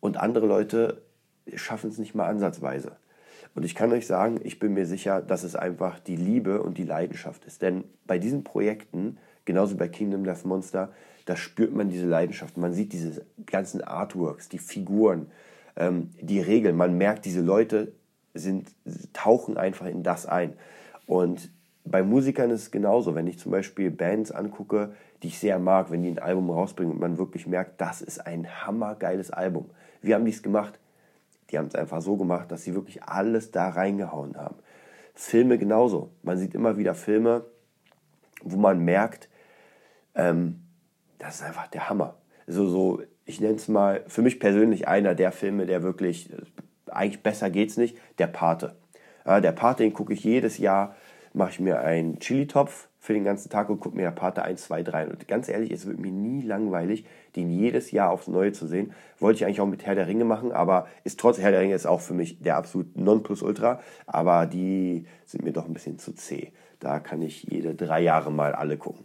und 0.00 0.16
andere 0.16 0.46
Leute 0.46 1.02
schaffen 1.54 1.90
es 1.90 1.98
nicht 1.98 2.14
mal 2.14 2.26
ansatzweise? 2.26 2.96
Und 3.54 3.64
ich 3.64 3.74
kann 3.74 3.92
euch 3.92 4.06
sagen, 4.06 4.40
ich 4.44 4.58
bin 4.58 4.74
mir 4.74 4.86
sicher, 4.86 5.22
dass 5.22 5.42
es 5.42 5.56
einfach 5.56 5.98
die 5.98 6.16
Liebe 6.16 6.62
und 6.62 6.78
die 6.78 6.84
Leidenschaft 6.84 7.44
ist. 7.44 7.62
Denn 7.62 7.84
bei 8.06 8.18
diesen 8.18 8.44
Projekten 8.44 9.18
genauso 9.48 9.76
bei 9.76 9.88
Kingdom 9.88 10.24
Death 10.24 10.44
Monster, 10.44 10.92
da 11.24 11.34
spürt 11.34 11.74
man 11.74 11.88
diese 11.88 12.06
Leidenschaft. 12.06 12.56
Man 12.56 12.72
sieht 12.72 12.92
diese 12.92 13.26
ganzen 13.46 13.82
Artworks, 13.82 14.48
die 14.48 14.58
Figuren, 14.58 15.26
ähm, 15.76 16.10
die 16.20 16.40
Regeln. 16.40 16.76
Man 16.76 16.96
merkt, 16.96 17.24
diese 17.24 17.40
Leute 17.40 17.92
sind, 18.34 18.70
tauchen 19.14 19.56
einfach 19.56 19.86
in 19.86 20.02
das 20.02 20.26
ein. 20.26 20.52
Und 21.06 21.50
bei 21.84 22.02
Musikern 22.02 22.50
ist 22.50 22.62
es 22.62 22.70
genauso. 22.70 23.14
Wenn 23.14 23.26
ich 23.26 23.38
zum 23.38 23.50
Beispiel 23.50 23.90
Bands 23.90 24.30
angucke, 24.30 24.92
die 25.22 25.28
ich 25.28 25.38
sehr 25.38 25.58
mag, 25.58 25.90
wenn 25.90 26.02
die 26.02 26.10
ein 26.10 26.18
Album 26.18 26.50
rausbringen 26.50 26.92
und 26.92 27.00
man 27.00 27.16
wirklich 27.16 27.46
merkt, 27.46 27.80
das 27.80 28.02
ist 28.02 28.26
ein 28.26 28.46
hammergeiles 28.66 29.30
Album. 29.30 29.70
Wie 30.02 30.14
haben 30.14 30.26
die 30.26 30.30
es 30.30 30.42
gemacht? 30.42 30.78
Die 31.50 31.56
haben 31.56 31.68
es 31.68 31.74
einfach 31.74 32.02
so 32.02 32.18
gemacht, 32.18 32.52
dass 32.52 32.64
sie 32.64 32.74
wirklich 32.74 33.02
alles 33.02 33.50
da 33.50 33.70
reingehauen 33.70 34.36
haben. 34.36 34.56
Filme 35.14 35.56
genauso. 35.56 36.10
Man 36.22 36.36
sieht 36.36 36.54
immer 36.54 36.76
wieder 36.76 36.94
Filme, 36.94 37.46
wo 38.42 38.58
man 38.58 38.84
merkt, 38.84 39.28
ähm, 40.18 40.60
das 41.18 41.36
ist 41.36 41.42
einfach 41.42 41.68
der 41.68 41.88
Hammer. 41.88 42.16
So, 42.46 42.68
so 42.68 43.02
ich 43.24 43.40
nenne 43.40 43.56
es 43.56 43.68
mal, 43.68 44.04
für 44.08 44.22
mich 44.22 44.40
persönlich 44.40 44.88
einer 44.88 45.14
der 45.14 45.32
Filme, 45.32 45.66
der 45.66 45.82
wirklich, 45.82 46.30
eigentlich 46.90 47.22
besser 47.22 47.50
geht's 47.50 47.76
nicht, 47.76 47.96
der 48.18 48.26
Pate. 48.26 48.74
Ja, 49.26 49.40
der 49.40 49.52
Pate, 49.52 49.82
den 49.82 49.92
gucke 49.92 50.14
ich 50.14 50.24
jedes 50.24 50.56
Jahr, 50.56 50.96
mache 51.34 51.50
ich 51.50 51.60
mir 51.60 51.80
einen 51.80 52.18
Chili-Topf 52.20 52.88
für 52.98 53.12
den 53.12 53.24
ganzen 53.24 53.50
Tag 53.50 53.68
und 53.68 53.80
gucke 53.80 53.96
mir 53.96 54.04
der 54.04 54.10
Pate 54.12 54.42
1, 54.42 54.62
2, 54.64 54.82
3. 54.82 55.08
Und 55.08 55.28
ganz 55.28 55.48
ehrlich, 55.48 55.70
es 55.70 55.86
wird 55.86 55.98
mir 55.98 56.10
nie 56.10 56.40
langweilig, 56.40 57.04
den 57.36 57.50
jedes 57.50 57.90
Jahr 57.90 58.10
aufs 58.10 58.28
Neue 58.28 58.52
zu 58.52 58.66
sehen. 58.66 58.92
Wollte 59.18 59.36
ich 59.36 59.44
eigentlich 59.44 59.60
auch 59.60 59.66
mit 59.66 59.84
Herr 59.84 59.94
der 59.94 60.06
Ringe 60.06 60.24
machen, 60.24 60.50
aber 60.50 60.88
ist 61.04 61.20
trotz 61.20 61.38
Herr 61.38 61.50
der 61.50 61.60
Ringe 61.60 61.74
ist 61.74 61.86
auch 61.86 62.00
für 62.00 62.14
mich 62.14 62.40
der 62.40 62.56
absolut 62.56 62.96
Nonplusultra. 62.96 63.80
Aber 64.06 64.46
die 64.46 65.06
sind 65.26 65.44
mir 65.44 65.52
doch 65.52 65.66
ein 65.66 65.74
bisschen 65.74 65.98
zu 65.98 66.14
zäh. 66.14 66.52
Da 66.80 66.98
kann 66.98 67.20
ich 67.20 67.42
jede 67.42 67.74
drei 67.74 68.00
Jahre 68.00 68.32
mal 68.32 68.54
alle 68.54 68.78
gucken. 68.78 69.04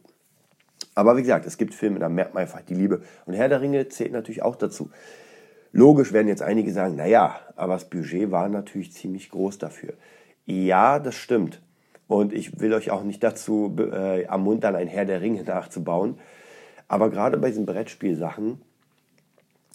Aber 0.96 1.18
wie 1.18 1.22
gesagt, 1.22 1.46
es 1.46 1.58
gibt 1.58 1.74
Filme, 1.74 2.00
da 2.00 2.10
merkt 2.10 2.34
man 2.34 2.44
einfach 2.44 2.62
die 2.62 2.76
Liebe. 2.76 3.02
Und 3.26 3.34
Herr 3.34 3.50
der 3.50 3.62
Ringe 3.62 3.88
zählt 3.90 4.12
natürlich 4.12 4.44
auch 4.44 4.56
dazu. 4.56 4.90
Logisch 5.72 6.14
werden 6.14 6.28
jetzt 6.28 6.44
einige 6.44 6.72
sagen, 6.72 6.96
naja, 6.96 7.40
aber 7.56 7.74
das 7.74 7.90
Budget 7.90 8.30
war 8.32 8.48
natürlich 8.48 8.94
ziemlich 8.94 9.30
groß 9.30 9.58
dafür. 9.58 9.94
Ja, 10.46 11.00
das 11.00 11.16
stimmt. 11.16 11.62
Und 12.08 12.32
ich 12.32 12.60
will 12.60 12.74
euch 12.74 12.92
auch 12.92 13.04
nicht 13.04 13.24
dazu 13.24 13.76
äh, 13.80 14.24
ermuntern, 14.24 14.76
ein 14.76 14.88
Herr 14.88 15.06
der 15.06 15.22
Ringe 15.22 15.44
nachzubauen. 15.46 16.20
Aber 16.88 17.10
gerade 17.10 17.38
bei 17.38 17.50
diesen 17.50 17.66
Brettspielsachen 17.66 18.62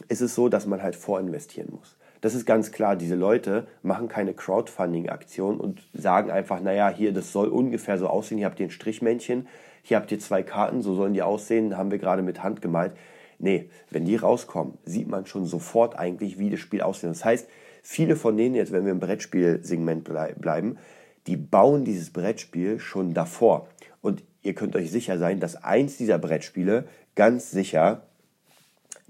ist 0.08 0.20
es 0.20 0.36
so, 0.36 0.48
dass 0.48 0.66
man 0.66 0.82
halt 0.82 0.94
vorinvestieren 0.94 1.72
muss. 1.72 1.96
Das 2.20 2.34
ist 2.34 2.46
ganz 2.46 2.72
klar, 2.72 2.96
diese 2.96 3.14
Leute 3.14 3.66
machen 3.82 4.08
keine 4.08 4.34
Crowdfunding-Aktion 4.34 5.58
und 5.58 5.82
sagen 5.94 6.30
einfach, 6.30 6.60
naja, 6.60 6.88
hier, 6.88 7.12
das 7.12 7.32
soll 7.32 7.48
ungefähr 7.48 7.98
so 7.98 8.08
aussehen, 8.08 8.38
hier 8.38 8.46
habt 8.46 8.58
ihr 8.58 8.66
ein 8.66 8.70
Strichmännchen, 8.70 9.46
hier 9.82 9.96
habt 9.96 10.12
ihr 10.12 10.18
zwei 10.18 10.42
Karten, 10.42 10.82
so 10.82 10.94
sollen 10.94 11.14
die 11.14 11.22
aussehen, 11.22 11.76
haben 11.76 11.90
wir 11.90 11.98
gerade 11.98 12.22
mit 12.22 12.42
Hand 12.42 12.62
gemalt. 12.62 12.92
Nee, 13.38 13.70
wenn 13.90 14.04
die 14.04 14.16
rauskommen, 14.16 14.78
sieht 14.84 15.08
man 15.08 15.26
schon 15.26 15.46
sofort 15.46 15.98
eigentlich, 15.98 16.38
wie 16.38 16.50
das 16.50 16.60
Spiel 16.60 16.82
aussieht. 16.82 17.10
Das 17.10 17.24
heißt, 17.24 17.48
viele 17.82 18.16
von 18.16 18.36
denen 18.36 18.54
jetzt, 18.54 18.72
wenn 18.72 18.84
wir 18.84 18.92
im 18.92 19.00
Brettspielsegment 19.00 20.04
bleiben, 20.04 20.78
die 21.26 21.36
bauen 21.36 21.84
dieses 21.84 22.10
Brettspiel 22.10 22.80
schon 22.80 23.14
davor. 23.14 23.68
Und 24.00 24.24
ihr 24.42 24.54
könnt 24.54 24.74
euch 24.74 24.90
sicher 24.90 25.18
sein, 25.18 25.40
dass 25.40 25.62
eins 25.62 25.96
dieser 25.96 26.18
Brettspiele 26.18 26.86
ganz 27.14 27.50
sicher 27.50 28.02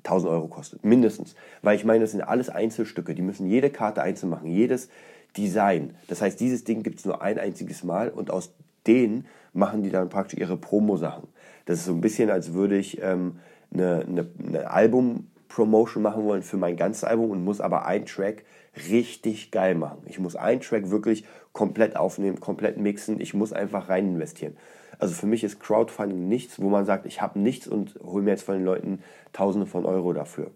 1000 0.05 0.31
Euro 0.31 0.49
kostet, 0.49 0.85
mindestens. 0.85 1.35
Weil 1.63 1.77
ich 1.77 1.85
meine, 1.85 2.01
das 2.01 2.13
sind 2.13 2.23
alles 2.23 2.49
Einzelstücke, 2.49 3.15
die 3.15 3.23
müssen 3.23 3.47
jede 3.47 3.71
Karte 3.71 4.03
einzeln 4.03 4.31
machen, 4.31 4.51
jedes 4.51 4.89
Design. 5.37 5.95
Das 6.09 6.23
heißt, 6.23 6.41
dieses 6.41 6.65
Ding 6.65 6.83
gibt 6.83 6.99
es 6.99 7.05
nur 7.05 7.23
ein 7.23 7.39
einziges 7.39 7.85
Mal 7.85 8.09
und 8.09 8.31
aus 8.31 8.53
denen 8.89 9.27
machen 9.53 9.83
die 9.83 9.91
dann 9.91 10.09
praktisch 10.09 10.41
ihre 10.41 10.57
Promo-Sachen. 10.57 11.29
Das 11.67 11.79
ist 11.79 11.85
so 11.85 11.93
ein 11.93 12.01
bisschen, 12.01 12.31
als 12.31 12.55
würde 12.55 12.77
ich 12.77 13.01
ähm, 13.03 13.39
eine, 13.73 14.05
eine, 14.09 14.29
eine 14.47 14.71
Album-Promotion 14.71 16.03
machen 16.03 16.25
wollen 16.25 16.43
für 16.43 16.57
mein 16.57 16.77
ganzes 16.77 17.05
Album 17.05 17.31
und 17.31 17.45
muss 17.45 17.61
aber 17.61 17.87
einen 17.87 18.07
Track 18.07 18.45
richtig 18.91 19.51
geil 19.51 19.75
machen. 19.75 20.03
Ich 20.07 20.19
muss 20.19 20.37
einen 20.37 20.61
Track 20.61 20.91
wirklich 20.91 21.25
komplett 21.53 21.97
aufnehmen, 21.97 22.41
komplett 22.41 22.79
mixen. 22.79 23.21
Ich 23.21 23.35
muss 23.35 23.53
einfach 23.53 23.89
rein 23.89 24.09
investieren. 24.09 24.57
Also 24.99 25.15
für 25.15 25.27
mich 25.27 25.45
ist 25.45 25.61
Crowdfunding 25.61 26.29
nichts, 26.29 26.61
wo 26.61 26.69
man 26.69 26.85
sagt, 26.85 27.07
ich 27.07 27.21
habe 27.21 27.39
nichts 27.39 27.67
und 27.67 27.99
hole 28.03 28.23
mir 28.23 28.31
jetzt 28.31 28.43
von 28.43 28.55
den 28.55 28.65
Leuten 28.65 29.03
Tausende 29.33 29.67
von 29.67 29.85
Euro 29.85 30.13
dafür. 30.13 30.51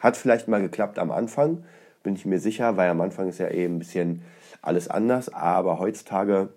Hat 0.00 0.16
vielleicht 0.16 0.48
mal 0.48 0.60
geklappt 0.60 0.98
am 0.98 1.10
Anfang, 1.10 1.64
bin 2.02 2.14
ich 2.14 2.26
mir 2.26 2.38
sicher, 2.38 2.76
weil 2.76 2.90
am 2.90 3.00
Anfang 3.00 3.28
ist 3.28 3.38
ja 3.38 3.50
eben 3.50 3.76
ein 3.76 3.78
bisschen 3.78 4.22
alles 4.62 4.88
anders, 4.88 5.32
aber 5.32 5.78
heutzutage 5.78 6.50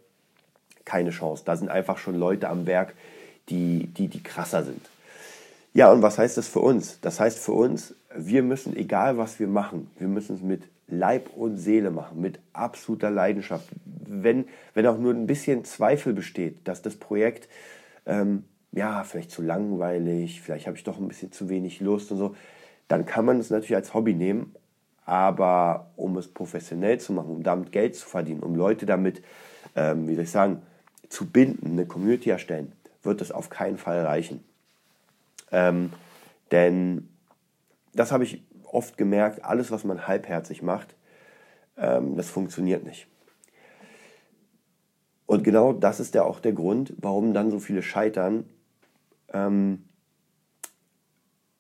keine 0.88 1.12
Chance. 1.12 1.44
Da 1.46 1.56
sind 1.56 1.70
einfach 1.70 1.98
schon 1.98 2.16
Leute 2.16 2.50
am 2.50 2.66
Werk, 2.66 2.94
die, 3.50 3.88
die, 3.88 4.08
die 4.08 4.24
krasser 4.24 4.64
sind. 4.64 4.90
Ja, 5.74 5.92
und 5.92 6.02
was 6.02 6.18
heißt 6.18 6.38
das 6.38 6.48
für 6.48 6.62
uns? 6.62 7.00
Das 7.02 7.20
heißt 7.20 7.38
für 7.38 7.52
uns, 7.52 7.94
wir 8.16 8.42
müssen, 8.42 8.76
egal 8.76 9.18
was 9.18 9.40
wir 9.40 9.48
machen, 9.48 9.92
wir 10.00 10.08
müssen 10.08 10.36
es 10.38 10.42
mit 10.42 10.64
Leib 10.88 11.30
und 11.36 11.58
Seele 11.58 11.92
machen, 11.92 12.22
mit 12.22 12.40
absoluter 12.54 13.12
Leidenschaft. 13.12 13.68
Wenn, 13.86 14.46
wenn 14.74 14.88
auch 14.88 14.98
nur 14.98 15.14
ein 15.14 15.28
bisschen 15.28 15.66
Zweifel 15.66 16.14
besteht, 16.14 16.68
dass 16.68 16.82
das 16.82 16.96
Projekt, 16.96 17.50
ähm, 18.06 18.46
ja, 18.72 19.04
vielleicht 19.04 19.32
zu 19.32 19.42
langweilig, 19.42 20.42
vielleicht 20.42 20.68
habe 20.68 20.78
ich 20.78 20.84
doch 20.84 20.98
ein 20.98 21.10
bisschen 21.10 21.34
zu 21.34 21.50
wenig 21.50 21.82
Lust 21.82 22.12
und 22.12 22.18
so, 22.18 22.36
dann 22.88 23.06
kann 23.06 23.26
man 23.26 23.40
es 23.40 23.50
natürlich 23.50 23.76
als 23.76 23.94
Hobby 23.94 24.14
nehmen. 24.14 24.56
Aber 25.06 25.92
um 25.96 26.18
es 26.18 26.28
professionell 26.28 27.00
zu 27.00 27.14
machen, 27.14 27.30
um 27.30 27.44
damit 27.44 27.72
Geld 27.72 27.96
zu 27.96 28.08
verdienen, 28.08 28.42
um 28.42 28.56
Leute 28.56 28.86
damit, 28.86 29.22
ähm, 29.76 30.08
wie 30.08 30.16
soll 30.16 30.24
ich 30.24 30.32
sagen, 30.32 30.62
zu 31.10 31.30
binden, 31.30 31.72
eine 31.72 31.86
Community 31.86 32.30
erstellen, 32.30 32.74
wird 33.04 33.22
es 33.22 33.32
auf 33.32 33.50
keinen 33.50 33.78
Fall 33.78 34.06
reichen. 34.06 34.44
Ähm, 35.52 35.92
denn 36.52 37.10
das 37.94 38.12
habe 38.12 38.24
ich 38.24 38.44
oft 38.64 38.98
gemerkt, 38.98 39.44
alles, 39.44 39.72
was 39.72 39.84
man 39.84 40.08
halbherzig 40.08 40.62
macht, 40.62 40.96
ähm, 41.78 42.16
das 42.16 42.30
funktioniert 42.30 42.84
nicht. 42.84 43.08
Und 45.26 45.44
genau 45.44 45.74
das 45.74 46.00
ist 46.00 46.16
ja 46.16 46.24
auch 46.24 46.40
der 46.40 46.54
Grund, 46.54 46.94
warum 46.98 47.34
dann 47.34 47.52
so 47.52 47.60
viele 47.60 47.82
scheitern, 47.82 48.46
ähm, 49.34 49.84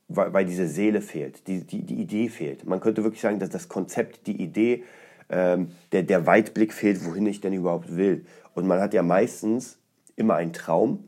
weil, 0.08 0.32
weil, 0.32 0.46
diese 0.46 0.68
Seele 0.68 1.02
fehlt, 1.02 1.48
die, 1.48 1.66
die, 1.66 1.84
die 1.84 2.02
Idee 2.02 2.30
fehlt. 2.30 2.66
Man 2.66 2.80
könnte 2.80 3.04
wirklich 3.04 3.22
sagen, 3.22 3.40
dass 3.40 3.50
das 3.50 3.68
Konzept, 3.68 4.26
die 4.26 4.42
Idee, 4.42 4.86
ähm, 5.30 5.72
der, 5.92 6.04
der 6.04 6.26
Weitblick 6.26 6.72
fehlt, 6.72 7.04
wohin 7.06 7.26
ich 7.26 7.42
denn 7.42 7.52
überhaupt 7.52 7.98
will. 7.98 8.26
Und 8.58 8.66
man 8.66 8.80
hat 8.80 8.96
ja 8.96 9.04
meistens 9.04 9.78
immer 10.16 10.34
einen 10.34 10.52
Traum. 10.52 11.08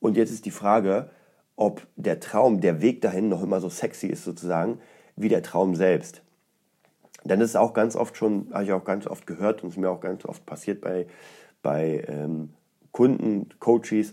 Und 0.00 0.16
jetzt 0.16 0.32
ist 0.32 0.46
die 0.46 0.50
Frage, 0.50 1.10
ob 1.54 1.86
der 1.94 2.18
Traum, 2.18 2.60
der 2.60 2.82
Weg 2.82 3.02
dahin 3.02 3.28
noch 3.28 3.44
immer 3.44 3.60
so 3.60 3.68
sexy 3.68 4.08
ist 4.08 4.24
sozusagen, 4.24 4.80
wie 5.14 5.28
der 5.28 5.44
Traum 5.44 5.76
selbst. 5.76 6.22
Denn 7.22 7.38
das 7.38 7.50
ist 7.50 7.56
auch 7.56 7.72
ganz 7.72 7.94
oft 7.94 8.16
schon, 8.16 8.48
habe 8.52 8.64
ich 8.64 8.72
auch 8.72 8.82
ganz 8.82 9.06
oft 9.06 9.28
gehört 9.28 9.62
und 9.62 9.68
es 9.68 9.76
mir 9.76 9.88
auch 9.88 10.00
ganz 10.00 10.24
oft 10.24 10.44
passiert 10.44 10.80
bei, 10.80 11.06
bei 11.62 12.04
ähm, 12.08 12.52
Kunden, 12.90 13.48
Coaches, 13.60 14.12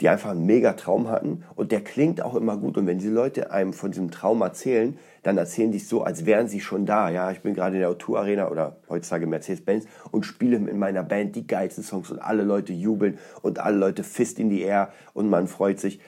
die 0.00 0.08
einfach 0.08 0.30
einen 0.30 0.44
mega 0.44 0.74
Traum 0.74 1.08
hatten 1.08 1.44
und 1.54 1.72
der 1.72 1.82
klingt 1.82 2.20
auch 2.20 2.34
immer 2.34 2.56
gut. 2.56 2.76
Und 2.76 2.86
wenn 2.86 2.98
diese 2.98 3.12
Leute 3.12 3.50
einem 3.50 3.72
von 3.72 3.90
diesem 3.90 4.10
Traum 4.10 4.42
erzählen, 4.42 4.98
dann 5.22 5.38
erzählen 5.38 5.72
die 5.72 5.78
es 5.78 5.88
so, 5.88 6.02
als 6.02 6.26
wären 6.26 6.48
sie 6.48 6.60
schon 6.60 6.86
da. 6.86 7.08
Ja, 7.08 7.30
ich 7.30 7.40
bin 7.40 7.54
gerade 7.54 7.76
in 7.76 7.80
der 7.80 7.90
O2 7.90 8.18
Arena 8.18 8.50
oder 8.50 8.76
heutzutage 8.88 9.26
Mercedes-Benz 9.26 9.86
und 10.10 10.24
spiele 10.24 10.56
in 10.56 10.78
meiner 10.78 11.02
Band 11.02 11.34
die 11.34 11.46
geilsten 11.46 11.82
Songs 11.82 12.10
und 12.10 12.18
alle 12.18 12.42
Leute 12.42 12.72
jubeln 12.72 13.18
und 13.42 13.58
alle 13.58 13.78
Leute 13.78 14.04
fist 14.04 14.38
in 14.38 14.50
die 14.50 14.62
Air 14.62 14.92
und 15.14 15.30
man 15.30 15.48
freut 15.48 15.80
sich. 15.80 16.00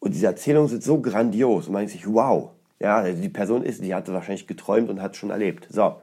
Und 0.00 0.14
diese 0.14 0.26
Erzählungen 0.26 0.68
sind 0.68 0.82
so 0.82 1.00
grandios 1.00 1.66
und 1.66 1.72
man 1.72 1.80
denkt 1.80 1.92
sich, 1.92 2.12
wow, 2.12 2.50
ja, 2.80 3.02
die 3.02 3.28
Person 3.28 3.62
ist, 3.62 3.82
die 3.82 3.94
hatte 3.94 4.12
wahrscheinlich 4.12 4.46
geträumt 4.46 4.88
und 4.88 5.02
hat 5.02 5.12
es 5.12 5.18
schon 5.18 5.30
erlebt. 5.30 5.66
So. 5.70 5.96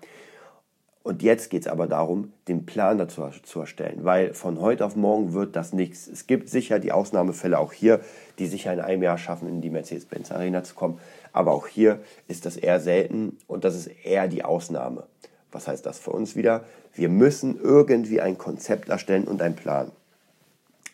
Und 1.06 1.22
jetzt 1.22 1.52
geht 1.52 1.62
es 1.62 1.68
aber 1.68 1.86
darum, 1.86 2.34
den 2.48 2.65
Plan 2.65 2.98
dazu 2.98 3.30
zu 3.44 3.60
erstellen, 3.60 4.00
weil 4.02 4.34
von 4.34 4.60
heute 4.60 4.84
auf 4.84 4.96
morgen 4.96 5.34
wird 5.34 5.56
das 5.56 5.72
nichts. 5.72 6.08
Es 6.08 6.26
gibt 6.26 6.50
sicher 6.50 6.80
die 6.80 6.91
Ausnahmefälle 6.91 7.60
auch 7.60 7.74
hier, 7.74 8.00
die 8.39 8.48
sicher 8.48 8.74
in 8.74 8.80
einem 8.80 9.04
Jahr 9.04 9.20
schaffen, 9.20 9.48
in 9.48 9.62
die 9.62 9.70
Mercedes-Benz 9.70 10.32
Arena 10.32 10.63
zu 10.63 10.74
kommen. 10.74 10.98
Aber 11.32 11.52
auch 11.52 11.68
hier 11.68 12.00
ist 12.28 12.48
das 12.48 12.58
eher 12.58 12.80
selten 12.80 13.38
und 13.46 13.65
das 13.65 13.76
ist 13.76 13.86
eher 14.04 14.28
die 14.28 14.44
Ausnahme. 14.44 15.04
Was 15.52 15.68
heißt 15.68 15.86
das 15.86 16.00
für 16.00 16.10
uns 16.10 16.36
wieder? 16.36 16.65
Wir 16.96 17.10
müssen 17.10 17.62
irgendwie 17.62 18.20
ein 18.20 18.39
Konzept 18.39 18.89
erstellen 18.89 19.26
und 19.26 19.44
einen 19.44 19.56
Plan. 19.56 19.91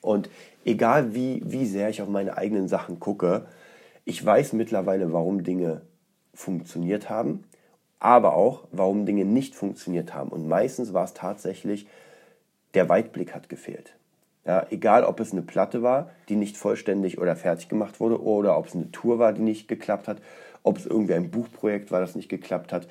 Und 0.02 0.30
egal 0.65 1.15
wie, 1.15 1.41
wie 1.45 1.65
sehr 1.65 1.88
ich 1.88 2.02
auf 2.02 2.10
meine 2.10 2.36
eigenen 2.36 2.67
Sachen 2.67 3.00
gucke, 3.00 3.45
ich 4.04 4.26
weiß 4.26 4.52
mittlerweile, 4.52 5.13
warum 5.13 5.45
Dinge 5.45 5.84
funktioniert 6.34 7.10
haben, 7.10 7.45
aber 8.01 8.35
auch, 8.35 8.63
warum 8.71 9.05
Dinge 9.05 9.23
nicht 9.25 9.55
funktioniert 9.55 10.13
haben. 10.13 10.29
Und 10.29 10.47
meistens 10.47 10.91
war 10.91 11.05
es 11.05 11.13
tatsächlich, 11.13 11.87
der 12.73 12.89
Weitblick 12.89 13.33
hat 13.35 13.47
gefehlt. 13.47 13.95
Ja, 14.43 14.65
egal, 14.71 15.03
ob 15.03 15.19
es 15.19 15.31
eine 15.31 15.43
Platte 15.43 15.83
war, 15.83 16.09
die 16.27 16.35
nicht 16.35 16.57
vollständig 16.57 17.19
oder 17.19 17.35
fertig 17.35 17.69
gemacht 17.69 17.99
wurde, 17.99 18.21
oder 18.21 18.57
ob 18.57 18.65
es 18.65 18.75
eine 18.75 18.91
Tour 18.91 19.19
war, 19.19 19.33
die 19.33 19.43
nicht 19.43 19.67
geklappt 19.67 20.07
hat, 20.07 20.17
ob 20.63 20.77
es 20.77 20.87
irgendwie 20.87 21.13
ein 21.13 21.29
Buchprojekt 21.29 21.91
war, 21.91 22.01
das 22.01 22.15
nicht 22.15 22.27
geklappt 22.27 22.73
hat, 22.73 22.87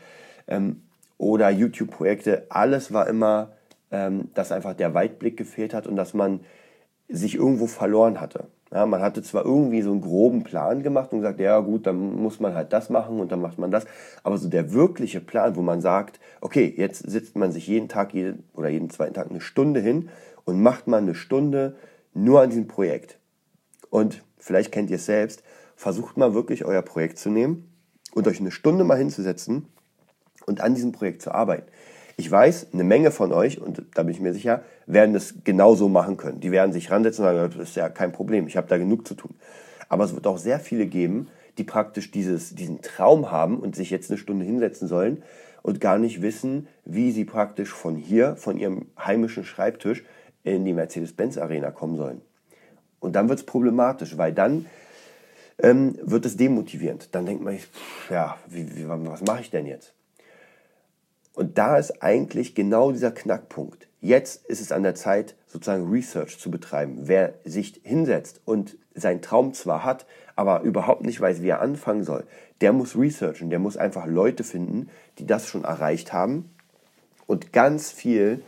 ähm, 0.46 0.82
oder 1.18 1.50
YouTube-Projekte, 1.50 2.46
alles 2.48 2.92
war 2.92 3.08
immer, 3.08 3.50
ähm, 3.90 4.30
dass 4.34 4.52
einfach 4.52 4.74
der 4.74 4.94
Weitblick 4.94 5.36
gefehlt 5.36 5.74
hat 5.74 5.88
und 5.88 5.96
dass 5.96 6.14
man 6.14 6.40
sich 7.08 7.34
irgendwo 7.34 7.66
verloren 7.66 8.20
hatte. 8.20 8.46
Ja, 8.72 8.86
man 8.86 9.02
hatte 9.02 9.22
zwar 9.22 9.44
irgendwie 9.44 9.82
so 9.82 9.90
einen 9.90 10.00
groben 10.00 10.44
Plan 10.44 10.84
gemacht 10.84 11.12
und 11.12 11.18
gesagt, 11.18 11.40
ja 11.40 11.58
gut, 11.58 11.86
dann 11.86 12.14
muss 12.14 12.38
man 12.38 12.54
halt 12.54 12.72
das 12.72 12.88
machen 12.88 13.18
und 13.18 13.32
dann 13.32 13.40
macht 13.40 13.58
man 13.58 13.72
das, 13.72 13.84
aber 14.22 14.38
so 14.38 14.48
der 14.48 14.72
wirkliche 14.72 15.20
Plan, 15.20 15.56
wo 15.56 15.62
man 15.62 15.80
sagt, 15.80 16.20
okay, 16.40 16.72
jetzt 16.76 16.98
sitzt 17.10 17.36
man 17.36 17.50
sich 17.50 17.66
jeden 17.66 17.88
Tag 17.88 18.14
jeden, 18.14 18.44
oder 18.54 18.68
jeden 18.68 18.88
zweiten 18.88 19.14
Tag 19.14 19.28
eine 19.28 19.40
Stunde 19.40 19.80
hin 19.80 20.08
und 20.44 20.62
macht 20.62 20.86
man 20.86 21.02
eine 21.02 21.16
Stunde 21.16 21.76
nur 22.14 22.42
an 22.42 22.50
diesem 22.50 22.68
Projekt. 22.68 23.18
Und 23.90 24.22
vielleicht 24.38 24.70
kennt 24.70 24.88
ihr 24.90 24.96
es 24.96 25.06
selbst, 25.06 25.42
versucht 25.74 26.16
mal 26.16 26.32
wirklich 26.32 26.64
euer 26.64 26.82
Projekt 26.82 27.18
zu 27.18 27.28
nehmen 27.28 27.72
und 28.14 28.28
euch 28.28 28.38
eine 28.38 28.52
Stunde 28.52 28.84
mal 28.84 28.98
hinzusetzen 28.98 29.66
und 30.46 30.60
an 30.60 30.74
diesem 30.74 30.92
Projekt 30.92 31.22
zu 31.22 31.32
arbeiten. 31.32 31.68
Ich 32.20 32.30
weiß, 32.30 32.74
eine 32.74 32.84
Menge 32.84 33.12
von 33.12 33.32
euch, 33.32 33.62
und 33.62 33.82
da 33.94 34.02
bin 34.02 34.12
ich 34.12 34.20
mir 34.20 34.34
sicher, 34.34 34.62
werden 34.84 35.14
das 35.14 35.36
genauso 35.42 35.88
machen 35.88 36.18
können. 36.18 36.38
Die 36.38 36.52
werden 36.52 36.70
sich 36.70 36.90
ransetzen 36.90 37.24
und 37.24 37.34
sagen, 37.34 37.54
das 37.56 37.70
ist 37.70 37.76
ja 37.76 37.88
kein 37.88 38.12
Problem, 38.12 38.46
ich 38.46 38.58
habe 38.58 38.68
da 38.68 38.76
genug 38.76 39.08
zu 39.08 39.14
tun. 39.14 39.34
Aber 39.88 40.04
es 40.04 40.14
wird 40.14 40.26
auch 40.26 40.36
sehr 40.36 40.60
viele 40.60 40.84
geben, 40.84 41.28
die 41.56 41.64
praktisch 41.64 42.10
dieses, 42.10 42.54
diesen 42.54 42.82
Traum 42.82 43.30
haben 43.30 43.58
und 43.58 43.74
sich 43.74 43.88
jetzt 43.88 44.10
eine 44.10 44.18
Stunde 44.18 44.44
hinsetzen 44.44 44.86
sollen 44.86 45.22
und 45.62 45.80
gar 45.80 45.96
nicht 45.98 46.20
wissen, 46.20 46.68
wie 46.84 47.10
sie 47.10 47.24
praktisch 47.24 47.70
von 47.70 47.96
hier, 47.96 48.36
von 48.36 48.58
ihrem 48.58 48.88
heimischen 48.98 49.44
Schreibtisch 49.44 50.04
in 50.44 50.66
die 50.66 50.74
Mercedes-Benz-Arena 50.74 51.70
kommen 51.70 51.96
sollen. 51.96 52.20
Und 52.98 53.16
dann 53.16 53.30
wird 53.30 53.38
es 53.38 53.46
problematisch, 53.46 54.18
weil 54.18 54.34
dann 54.34 54.66
ähm, 55.56 55.96
wird 56.02 56.26
es 56.26 56.36
demotivierend. 56.36 57.14
Dann 57.14 57.24
denkt 57.24 57.42
man, 57.42 57.56
ja, 58.10 58.36
wie, 58.46 58.76
wie, 58.76 58.86
was 58.86 59.22
mache 59.22 59.40
ich 59.40 59.48
denn 59.48 59.64
jetzt? 59.64 59.94
Und 61.40 61.56
da 61.56 61.78
ist 61.78 62.02
eigentlich 62.02 62.54
genau 62.54 62.92
dieser 62.92 63.12
Knackpunkt. 63.12 63.88
Jetzt 64.02 64.44
ist 64.44 64.60
es 64.60 64.72
an 64.72 64.82
der 64.82 64.94
Zeit, 64.94 65.36
sozusagen 65.46 65.90
Research 65.90 66.38
zu 66.38 66.50
betreiben. 66.50 66.98
Wer 67.04 67.32
sich 67.44 67.80
hinsetzt 67.82 68.42
und 68.44 68.76
seinen 68.94 69.22
Traum 69.22 69.54
zwar 69.54 69.82
hat, 69.82 70.04
aber 70.36 70.60
überhaupt 70.60 71.02
nicht 71.02 71.18
weiß, 71.18 71.40
wie 71.40 71.48
er 71.48 71.62
anfangen 71.62 72.04
soll, 72.04 72.24
der 72.60 72.74
muss 72.74 72.94
researchen, 72.94 73.48
der 73.48 73.58
muss 73.58 73.78
einfach 73.78 74.04
Leute 74.04 74.44
finden, 74.44 74.90
die 75.18 75.24
das 75.24 75.48
schon 75.48 75.64
erreicht 75.64 76.12
haben 76.12 76.50
und 77.26 77.54
ganz 77.54 77.90
viel 77.90 78.42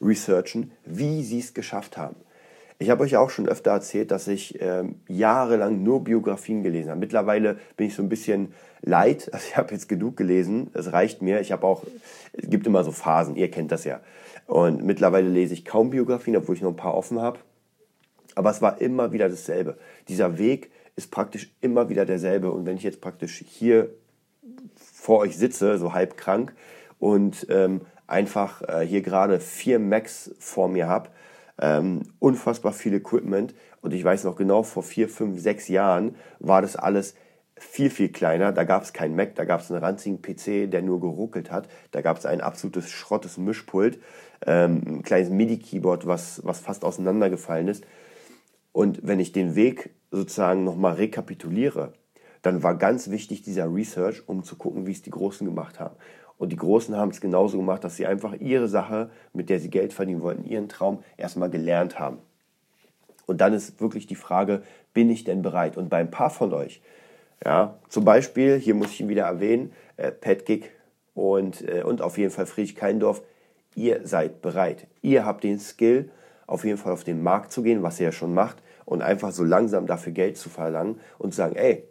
researchen, 0.00 0.72
wie 0.86 1.22
sie 1.24 1.40
es 1.40 1.52
geschafft 1.52 1.98
haben. 1.98 2.16
Ich 2.80 2.90
habe 2.90 3.02
euch 3.02 3.16
auch 3.16 3.30
schon 3.30 3.48
öfter 3.48 3.72
erzählt, 3.72 4.12
dass 4.12 4.28
ich 4.28 4.60
ähm, 4.62 5.00
jahrelang 5.08 5.82
nur 5.82 6.04
Biografien 6.04 6.62
gelesen 6.62 6.90
habe. 6.90 7.00
Mittlerweile 7.00 7.58
bin 7.76 7.88
ich 7.88 7.94
so 7.94 8.02
ein 8.02 8.08
bisschen 8.08 8.52
leid. 8.82 9.28
Also 9.32 9.46
ich 9.48 9.56
habe 9.56 9.74
jetzt 9.74 9.88
genug 9.88 10.16
gelesen. 10.16 10.70
Es 10.74 10.92
reicht 10.92 11.20
mir. 11.20 11.40
Ich 11.40 11.50
habe 11.50 11.66
auch, 11.66 11.82
es 12.32 12.48
gibt 12.48 12.68
immer 12.68 12.84
so 12.84 12.92
Phasen. 12.92 13.34
Ihr 13.34 13.50
kennt 13.50 13.72
das 13.72 13.84
ja. 13.84 14.00
Und 14.46 14.84
mittlerweile 14.84 15.28
lese 15.28 15.54
ich 15.54 15.64
kaum 15.64 15.90
Biografien, 15.90 16.36
obwohl 16.36 16.54
ich 16.54 16.62
noch 16.62 16.70
ein 16.70 16.76
paar 16.76 16.94
offen 16.94 17.20
habe. 17.20 17.40
Aber 18.36 18.50
es 18.50 18.62
war 18.62 18.80
immer 18.80 19.10
wieder 19.10 19.28
dasselbe. 19.28 19.76
Dieser 20.06 20.38
Weg 20.38 20.70
ist 20.94 21.10
praktisch 21.10 21.52
immer 21.60 21.88
wieder 21.88 22.04
derselbe. 22.04 22.52
Und 22.52 22.64
wenn 22.64 22.76
ich 22.76 22.84
jetzt 22.84 23.00
praktisch 23.00 23.42
hier 23.44 23.90
vor 24.76 25.18
euch 25.18 25.36
sitze, 25.36 25.78
so 25.78 25.94
halb 25.94 26.16
krank, 26.16 26.54
und 27.00 27.46
ähm, 27.50 27.80
einfach 28.06 28.62
äh, 28.62 28.86
hier 28.86 29.02
gerade 29.02 29.40
vier 29.40 29.78
Macs 29.78 30.34
vor 30.38 30.68
mir 30.68 30.88
habe, 30.88 31.10
ähm, 31.60 32.02
unfassbar 32.18 32.72
viel 32.72 32.94
Equipment. 32.94 33.54
Und 33.80 33.94
ich 33.94 34.04
weiß 34.04 34.24
noch 34.24 34.36
genau, 34.36 34.62
vor 34.62 34.82
vier, 34.82 35.08
fünf, 35.08 35.40
sechs 35.40 35.68
Jahren 35.68 36.16
war 36.38 36.62
das 36.62 36.76
alles 36.76 37.14
viel, 37.56 37.90
viel 37.90 38.10
kleiner. 38.10 38.52
Da 38.52 38.64
gab 38.64 38.82
es 38.82 38.92
keinen 38.92 39.16
Mac, 39.16 39.34
da 39.34 39.44
gab 39.44 39.60
es 39.60 39.70
einen 39.70 39.82
ranzigen 39.82 40.22
PC, 40.22 40.70
der 40.70 40.82
nur 40.82 41.00
geruckelt 41.00 41.50
hat. 41.50 41.68
Da 41.90 42.00
gab 42.00 42.18
es 42.18 42.26
ein 42.26 42.40
absolutes 42.40 42.90
schrottes 42.90 43.38
Mischpult, 43.38 43.98
ähm, 44.46 44.82
ein 44.86 45.02
kleines 45.02 45.30
MIDI-Keyboard, 45.30 46.06
was, 46.06 46.40
was 46.44 46.60
fast 46.60 46.84
auseinandergefallen 46.84 47.68
ist. 47.68 47.84
Und 48.72 49.00
wenn 49.02 49.20
ich 49.20 49.32
den 49.32 49.54
Weg 49.56 49.90
sozusagen 50.10 50.64
nochmal 50.64 50.94
rekapituliere, 50.94 51.92
dann 52.42 52.62
war 52.62 52.76
ganz 52.76 53.10
wichtig 53.10 53.42
dieser 53.42 53.72
Research, 53.72 54.28
um 54.28 54.44
zu 54.44 54.56
gucken, 54.56 54.86
wie 54.86 54.92
es 54.92 55.02
die 55.02 55.10
Großen 55.10 55.46
gemacht 55.46 55.80
haben. 55.80 55.96
Und 56.38 56.50
die 56.50 56.56
Großen 56.56 56.96
haben 56.96 57.10
es 57.10 57.20
genauso 57.20 57.58
gemacht, 57.58 57.82
dass 57.84 57.96
sie 57.96 58.06
einfach 58.06 58.34
ihre 58.34 58.68
Sache, 58.68 59.10
mit 59.32 59.50
der 59.50 59.58
sie 59.60 59.70
Geld 59.70 59.92
verdienen 59.92 60.22
wollten, 60.22 60.44
ihren 60.44 60.68
Traum 60.68 61.02
erstmal 61.16 61.50
gelernt 61.50 61.98
haben. 61.98 62.18
Und 63.26 63.40
dann 63.40 63.52
ist 63.52 63.80
wirklich 63.80 64.06
die 64.06 64.14
Frage, 64.14 64.62
bin 64.94 65.10
ich 65.10 65.24
denn 65.24 65.42
bereit? 65.42 65.76
Und 65.76 65.90
bei 65.90 65.98
ein 65.98 66.10
paar 66.10 66.30
von 66.30 66.52
euch, 66.54 66.80
ja, 67.44 67.76
zum 67.88 68.04
Beispiel, 68.04 68.58
hier 68.58 68.74
muss 68.74 68.92
ich 68.92 69.00
ihn 69.00 69.08
wieder 69.08 69.24
erwähnen, 69.24 69.72
äh, 69.96 70.10
Pat 70.10 70.46
Gig 70.46 70.70
und, 71.14 71.62
äh, 71.68 71.82
und 71.82 72.00
auf 72.00 72.18
jeden 72.18 72.30
Fall 72.30 72.46
Friedrich 72.46 72.76
Keindorf, 72.76 73.22
ihr 73.74 74.06
seid 74.06 74.40
bereit. 74.40 74.86
Ihr 75.02 75.24
habt 75.24 75.44
den 75.44 75.58
Skill, 75.58 76.10
auf 76.46 76.64
jeden 76.64 76.78
Fall 76.78 76.92
auf 76.92 77.04
den 77.04 77.22
Markt 77.22 77.52
zu 77.52 77.62
gehen, 77.62 77.82
was 77.82 78.00
ihr 78.00 78.06
ja 78.06 78.12
schon 78.12 78.32
macht, 78.32 78.58
und 78.84 79.02
einfach 79.02 79.32
so 79.32 79.44
langsam 79.44 79.86
dafür 79.86 80.12
Geld 80.12 80.38
zu 80.38 80.48
verlangen 80.48 80.98
und 81.18 81.32
zu 81.32 81.36
sagen, 81.36 81.56
ey, 81.56 81.84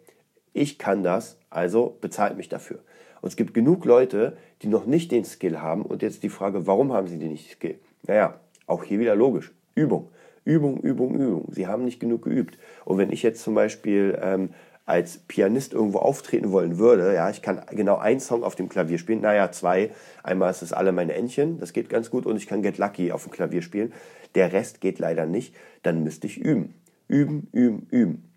ich 0.52 0.78
kann 0.78 1.04
das, 1.04 1.38
also 1.50 1.96
bezahlt 2.00 2.36
mich 2.36 2.48
dafür. 2.48 2.80
Und 3.20 3.28
es 3.28 3.36
gibt 3.36 3.54
genug 3.54 3.84
Leute, 3.84 4.36
die 4.62 4.68
noch 4.68 4.86
nicht 4.86 5.12
den 5.12 5.24
Skill 5.24 5.60
haben 5.60 5.82
und 5.82 6.02
jetzt 6.02 6.22
die 6.22 6.28
Frage, 6.28 6.66
warum 6.66 6.92
haben 6.92 7.08
sie 7.08 7.18
den 7.18 7.32
nicht 7.32 7.50
Skill? 7.50 7.78
Naja, 8.06 8.40
auch 8.66 8.84
hier 8.84 9.00
wieder 9.00 9.16
logisch. 9.16 9.52
Übung. 9.74 10.08
Übung, 10.44 10.80
Übung, 10.80 11.14
Übung. 11.14 11.44
Sie 11.50 11.66
haben 11.66 11.84
nicht 11.84 12.00
genug 12.00 12.22
geübt. 12.22 12.58
Und 12.84 12.98
wenn 12.98 13.12
ich 13.12 13.22
jetzt 13.22 13.42
zum 13.42 13.54
Beispiel 13.54 14.18
ähm, 14.22 14.50
als 14.86 15.18
Pianist 15.18 15.74
irgendwo 15.74 15.98
auftreten 15.98 16.52
wollen 16.52 16.78
würde, 16.78 17.14
ja, 17.14 17.28
ich 17.28 17.42
kann 17.42 17.60
genau 17.72 17.98
einen 17.98 18.20
Song 18.20 18.42
auf 18.42 18.54
dem 18.54 18.70
Klavier 18.70 18.96
spielen, 18.96 19.20
naja, 19.20 19.52
zwei. 19.52 19.90
Einmal 20.22 20.50
ist 20.50 20.62
es 20.62 20.72
alle 20.72 20.92
meine 20.92 21.12
Entchen, 21.12 21.60
das 21.60 21.74
geht 21.74 21.90
ganz 21.90 22.08
gut, 22.08 22.24
und 22.24 22.36
ich 22.36 22.46
kann 22.46 22.62
Get 22.62 22.78
Lucky 22.78 23.12
auf 23.12 23.24
dem 23.24 23.32
Klavier 23.32 23.60
spielen. 23.60 23.92
Der 24.34 24.52
Rest 24.52 24.80
geht 24.80 24.98
leider 24.98 25.26
nicht, 25.26 25.54
dann 25.82 26.02
müsste 26.02 26.26
ich 26.26 26.38
üben. 26.38 26.74
Üben, 27.06 27.48
üben, 27.52 27.86
üben. 27.90 28.27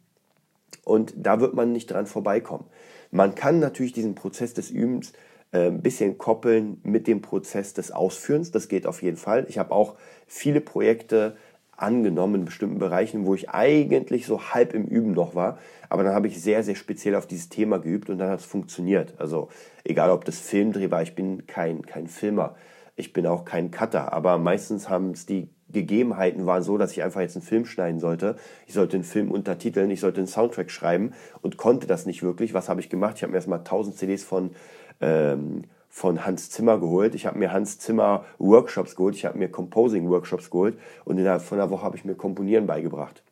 Und 0.91 1.13
da 1.15 1.39
wird 1.39 1.53
man 1.53 1.71
nicht 1.71 1.89
dran 1.89 2.05
vorbeikommen. 2.05 2.65
Man 3.11 3.33
kann 3.33 3.59
natürlich 3.59 3.93
diesen 3.93 4.13
Prozess 4.13 4.53
des 4.53 4.69
Übens 4.69 5.13
äh, 5.53 5.67
ein 5.67 5.81
bisschen 5.81 6.17
koppeln 6.17 6.81
mit 6.83 7.07
dem 7.07 7.21
Prozess 7.21 7.73
des 7.73 7.93
Ausführens. 7.93 8.51
Das 8.51 8.67
geht 8.67 8.85
auf 8.85 9.01
jeden 9.01 9.15
Fall. 9.15 9.45
Ich 9.47 9.57
habe 9.57 9.71
auch 9.71 9.95
viele 10.27 10.59
Projekte 10.59 11.37
angenommen 11.77 12.35
in 12.35 12.45
bestimmten 12.45 12.77
Bereichen, 12.77 13.25
wo 13.25 13.33
ich 13.35 13.49
eigentlich 13.49 14.25
so 14.25 14.53
halb 14.53 14.73
im 14.73 14.85
Üben 14.85 15.13
noch 15.13 15.33
war. 15.33 15.59
Aber 15.87 16.03
dann 16.03 16.13
habe 16.13 16.27
ich 16.27 16.41
sehr, 16.41 16.61
sehr 16.61 16.75
speziell 16.75 17.15
auf 17.15 17.25
dieses 17.25 17.47
Thema 17.47 17.79
geübt 17.79 18.09
und 18.09 18.17
dann 18.17 18.29
hat 18.29 18.41
es 18.41 18.45
funktioniert. 18.45 19.13
Also 19.17 19.47
egal, 19.85 20.09
ob 20.09 20.25
das 20.25 20.39
Filmdreh 20.39 20.91
war, 20.91 21.03
ich 21.03 21.15
bin 21.15 21.47
kein, 21.47 21.85
kein 21.85 22.07
Filmer. 22.07 22.55
Ich 22.97 23.13
bin 23.13 23.25
auch 23.25 23.45
kein 23.45 23.71
Cutter, 23.71 24.11
aber 24.11 24.37
meistens 24.37 24.89
haben 24.89 25.11
es 25.11 25.25
die 25.25 25.49
Gegebenheiten 25.71 26.45
waren 26.45 26.63
so, 26.63 26.77
dass 26.77 26.91
ich 26.91 27.03
einfach 27.03 27.21
jetzt 27.21 27.35
einen 27.35 27.45
Film 27.45 27.65
schneiden 27.65 27.99
sollte. 27.99 28.35
Ich 28.67 28.73
sollte 28.73 28.95
einen 28.95 29.03
Film 29.03 29.31
untertiteln, 29.31 29.91
ich 29.91 29.99
sollte 29.99 30.19
einen 30.19 30.27
Soundtrack 30.27 30.71
schreiben 30.71 31.13
und 31.41 31.57
konnte 31.57 31.87
das 31.87 32.05
nicht 32.05 32.23
wirklich. 32.23 32.53
Was 32.53 32.69
habe 32.69 32.81
ich 32.81 32.89
gemacht? 32.89 33.15
Ich 33.17 33.23
habe 33.23 33.31
mir 33.31 33.37
erstmal 33.37 33.59
1000 33.59 33.97
CDs 33.97 34.23
von, 34.23 34.51
ähm, 34.99 35.63
von 35.89 36.25
Hans 36.25 36.49
Zimmer 36.49 36.79
geholt. 36.79 37.15
Ich 37.15 37.25
habe 37.25 37.39
mir 37.39 37.51
Hans 37.51 37.79
Zimmer 37.79 38.25
Workshops 38.37 38.95
geholt. 38.95 39.15
Ich 39.15 39.25
habe 39.25 39.37
mir 39.37 39.49
Composing 39.49 40.09
Workshops 40.09 40.49
geholt 40.49 40.77
und 41.05 41.17
innerhalb 41.17 41.41
von 41.41 41.59
einer 41.59 41.69
Woche 41.69 41.83
habe 41.83 41.97
ich 41.97 42.05
mir 42.05 42.15
Komponieren 42.15 42.67
beigebracht. 42.67 43.23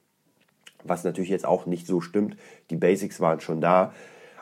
Was 0.83 1.03
natürlich 1.03 1.29
jetzt 1.29 1.45
auch 1.45 1.65
nicht 1.65 1.87
so 1.87 2.01
stimmt. 2.01 2.37
Die 2.69 2.75
Basics 2.75 3.19
waren 3.19 3.39
schon 3.39 3.61
da. 3.61 3.93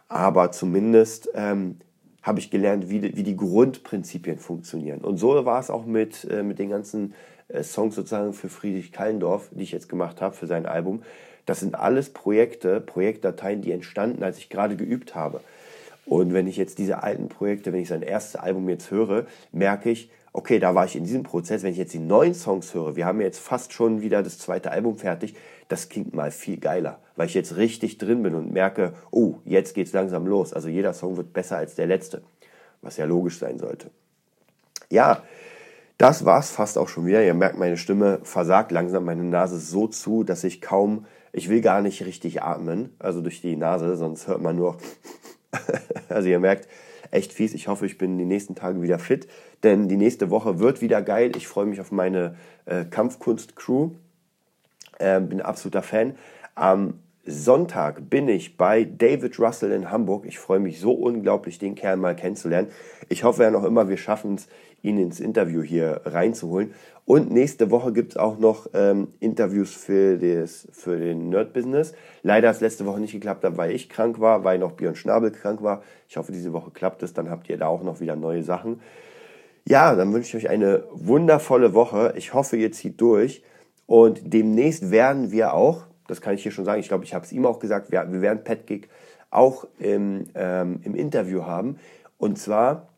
Aber 0.08 0.52
zumindest 0.52 1.30
ähm, 1.34 1.80
habe 2.28 2.40
ich 2.40 2.52
gelernt, 2.52 2.90
wie 2.90 3.00
die, 3.00 3.16
wie 3.16 3.24
die 3.24 3.38
Grundprinzipien 3.38 4.38
funktionieren. 4.38 5.00
Und 5.00 5.18
so 5.18 5.46
war 5.46 5.60
es 5.60 5.70
auch 5.70 5.86
mit, 5.86 6.26
äh, 6.30 6.44
mit 6.44 6.60
den 6.60 6.70
ganzen 6.70 7.14
äh, 7.48 7.64
Songs 7.64 7.96
sozusagen 7.96 8.34
für 8.34 8.50
Friedrich 8.50 8.92
Kallendorf, 8.92 9.50
die 9.52 9.64
ich 9.64 9.72
jetzt 9.72 9.88
gemacht 9.88 10.22
habe 10.22 10.36
für 10.36 10.46
sein 10.46 10.66
Album. 10.66 11.02
Das 11.46 11.62
sind 11.62 11.76
alles 11.76 12.10
Projekte, 12.10 12.82
Projektdateien, 12.82 13.62
die 13.62 13.72
entstanden, 13.72 14.24
als 14.24 14.38
ich 14.38 14.50
gerade 14.50 14.76
geübt 14.76 15.16
habe. 15.16 15.40
Und 16.06 16.34
wenn 16.34 16.48
ich 16.48 16.58
jetzt 16.58 16.78
diese 16.80 17.02
alten 17.02 17.30
Projekte, 17.30 17.72
wenn 17.72 17.82
ich 17.82 17.88
sein 17.88 18.02
erstes 18.02 18.36
Album 18.36 18.68
jetzt 18.68 18.92
höre, 18.92 19.26
merke 19.54 19.90
ich, 19.90 20.10
okay, 20.38 20.60
da 20.60 20.76
war 20.76 20.86
ich 20.86 20.96
in 20.96 21.04
diesem 21.04 21.24
Prozess. 21.24 21.64
Wenn 21.64 21.72
ich 21.72 21.80
jetzt 21.80 21.96
die 21.96 22.00
neuen 22.00 22.36
Songs 22.36 22.76
höre, 22.76 22.96
wir 22.96 23.08
haben 23.08 23.20
jetzt 23.22 23.40
fast 23.40 23.74
schon 23.74 24.02
wieder 24.02 24.22
das 24.22 24.38
zweite 24.38 24.70
Album 24.70 24.98
fertig, 24.98 25.34
das 25.68 25.90
klingt 25.90 26.14
mal 26.14 26.30
viel 26.30 26.58
geiler, 26.58 27.00
weil 27.16 27.26
ich 27.26 27.34
jetzt 27.34 27.58
richtig 27.58 27.98
drin 27.98 28.22
bin 28.22 28.36
und 28.36 28.54
merke, 28.54 28.94
oh, 29.10 29.40
jetzt 29.46 29.74
geht's 29.74 29.94
langsam 29.94 30.28
los. 30.28 30.54
Also 30.54 30.70
jeder 30.70 30.94
Song 30.94 31.18
wird 31.18 31.34
besser 31.34 31.58
als 31.58 31.74
der 31.74 31.88
letzte, 31.88 32.22
was 32.84 32.98
ja 32.98 33.06
logisch 33.06 33.40
sein 33.40 33.58
sollte. 33.58 33.90
Ja, 34.92 35.24
das 35.98 36.24
war's 36.24 36.52
fast 36.52 36.78
auch 36.78 36.88
schon 36.88 37.08
wieder. 37.08 37.24
Ihr 37.24 37.34
merkt, 37.34 37.58
meine 37.58 37.76
Stimme 37.76 38.20
versagt 38.22 38.72
langsam, 38.72 39.06
meine 39.06 39.24
Nase 39.24 39.58
so 39.58 39.88
zu, 39.88 40.24
dass 40.24 40.44
ich 40.44 40.62
kaum, 40.62 41.08
ich 41.34 41.50
will 41.50 41.62
gar 41.62 41.82
nicht 41.82 42.06
richtig 42.06 42.44
atmen, 42.44 42.96
also 43.00 43.22
durch 43.22 43.42
die 43.42 43.56
Nase, 43.56 43.98
sonst 43.98 44.28
hört 44.28 44.44
man 44.44 44.56
nur. 44.56 44.78
also 46.10 46.30
ihr 46.30 46.40
merkt, 46.40 46.68
echt 47.12 47.34
fies. 47.34 47.54
Ich 47.54 47.68
hoffe, 47.68 47.86
ich 47.86 47.98
bin 47.98 48.18
die 48.18 48.26
nächsten 48.26 48.56
Tage 48.56 48.82
wieder 48.82 49.00
fit, 49.00 49.28
denn 49.64 49.88
die 49.88 49.98
nächste 49.98 50.30
Woche 50.30 50.60
wird 50.60 50.82
wieder 50.82 51.02
geil. 51.02 51.32
Ich 51.36 51.48
freue 51.48 51.66
mich 51.66 51.82
auf 51.82 51.92
meine 51.92 52.36
äh, 52.66 52.86
Kampfkunst-Crew. 52.86 53.92
Äh, 55.00 55.22
bin 55.22 55.42
absoluter 55.42 55.84
Fan. 55.84 56.16
Am 56.56 57.00
Sonntag 57.26 58.10
bin 58.10 58.30
ich 58.30 58.56
bei 58.56 58.86
David 58.86 59.38
Russell 59.38 59.74
in 59.74 59.92
Hamburg. 59.92 60.26
Ich 60.26 60.40
freue 60.40 60.60
mich 60.60 60.80
so 60.80 60.94
unglaublich, 60.94 61.60
den 61.60 61.76
Kerl 61.76 61.98
mal 61.98 62.16
kennenzulernen. 62.16 62.70
Ich 63.10 63.24
hoffe 63.26 63.44
ja 63.44 63.52
noch 63.52 63.66
immer, 63.66 63.90
wir 63.90 63.98
schaffen 63.98 64.36
es, 64.36 64.48
ihn 64.82 64.98
ins 64.98 65.20
Interview 65.20 65.62
hier 65.62 66.02
reinzuholen. 66.06 66.74
Und 67.06 67.32
nächste 67.32 67.72
Woche 67.72 67.94
gibt 67.94 68.12
es 68.12 68.18
auch 68.18 68.38
noch 68.38 68.68
ähm, 68.74 69.08
Interviews 69.22 69.74
für, 69.74 70.18
das, 70.18 70.68
für 70.74 70.98
den 70.98 71.30
Nerd-Business. 71.30 71.94
Leider 72.22 72.50
hat 72.50 72.56
es 72.56 72.62
letzte 72.62 72.86
Woche 72.86 73.00
nicht 73.00 73.14
geklappt, 73.14 73.46
weil 73.52 73.72
ich 73.72 73.88
krank 73.88 74.20
war, 74.20 74.44
weil 74.44 74.60
noch 74.60 74.74
Björn 74.74 74.96
Schnabel 74.96 75.32
krank 75.32 75.64
war. 75.64 75.84
Ich 76.10 76.18
hoffe, 76.18 76.34
diese 76.34 76.52
Woche 76.52 76.72
klappt 76.72 77.04
es. 77.04 77.14
Dann 77.14 77.30
habt 77.30 77.50
ihr 77.50 77.58
da 77.58 77.68
auch 77.68 77.82
noch 77.82 78.02
wieder 78.02 78.18
neue 78.18 78.44
Sachen. 78.44 78.82
Ja, 79.66 79.96
dann 79.96 80.14
wünsche 80.14 80.38
ich 80.38 80.46
euch 80.46 80.50
eine 80.50 80.84
wundervolle 80.92 81.74
Woche. 81.74 82.14
Ich 82.18 82.34
hoffe, 82.34 82.58
ihr 82.58 82.74
zieht 82.74 83.00
durch. 83.00 83.42
Und 83.86 84.34
demnächst 84.34 84.92
werden 84.92 85.32
wir 85.32 85.54
auch, 85.54 85.84
das 86.08 86.20
kann 86.20 86.36
ich 86.36 86.44
hier 86.44 86.52
schon 86.52 86.66
sagen, 86.66 86.82
ich 86.82 86.90
glaube, 86.90 87.06
ich 87.06 87.14
habe 87.14 87.26
es 87.26 87.32
ihm 87.32 87.46
auch 87.46 87.60
gesagt, 87.60 87.90
wir, 87.90 88.06
wir 88.12 88.22
werden 88.22 88.44
Pat 88.44 88.68
Gig 88.68 88.90
auch 89.30 89.66
im, 89.80 90.26
ähm, 90.36 90.82
im 90.84 90.94
Interview 90.94 91.46
haben. 91.46 91.80
Und 92.18 92.38
zwar 92.38 92.90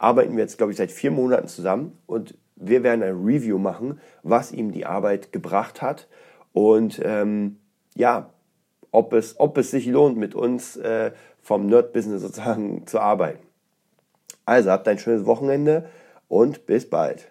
arbeiten 0.00 0.34
wir 0.34 0.42
jetzt, 0.42 0.56
glaube 0.56 0.72
ich, 0.72 0.78
seit 0.78 0.90
vier 0.90 1.10
Monaten 1.10 1.46
zusammen 1.46 1.96
und 2.06 2.34
wir 2.56 2.82
werden 2.82 3.02
ein 3.02 3.22
Review 3.22 3.58
machen, 3.58 4.00
was 4.22 4.50
ihm 4.50 4.72
die 4.72 4.86
Arbeit 4.86 5.30
gebracht 5.30 5.82
hat 5.82 6.08
und 6.52 7.00
ähm, 7.04 7.58
ja, 7.94 8.30
ob 8.90 9.12
es, 9.12 9.38
ob 9.38 9.56
es 9.58 9.70
sich 9.70 9.86
lohnt, 9.86 10.16
mit 10.16 10.34
uns 10.34 10.76
äh, 10.76 11.12
vom 11.40 11.66
Nerd-Business 11.66 12.22
sozusagen 12.22 12.86
zu 12.86 12.98
arbeiten. 12.98 13.46
Also 14.46 14.70
habt 14.70 14.88
ein 14.88 14.98
schönes 14.98 15.26
Wochenende 15.26 15.88
und 16.28 16.66
bis 16.66 16.88
bald. 16.88 17.30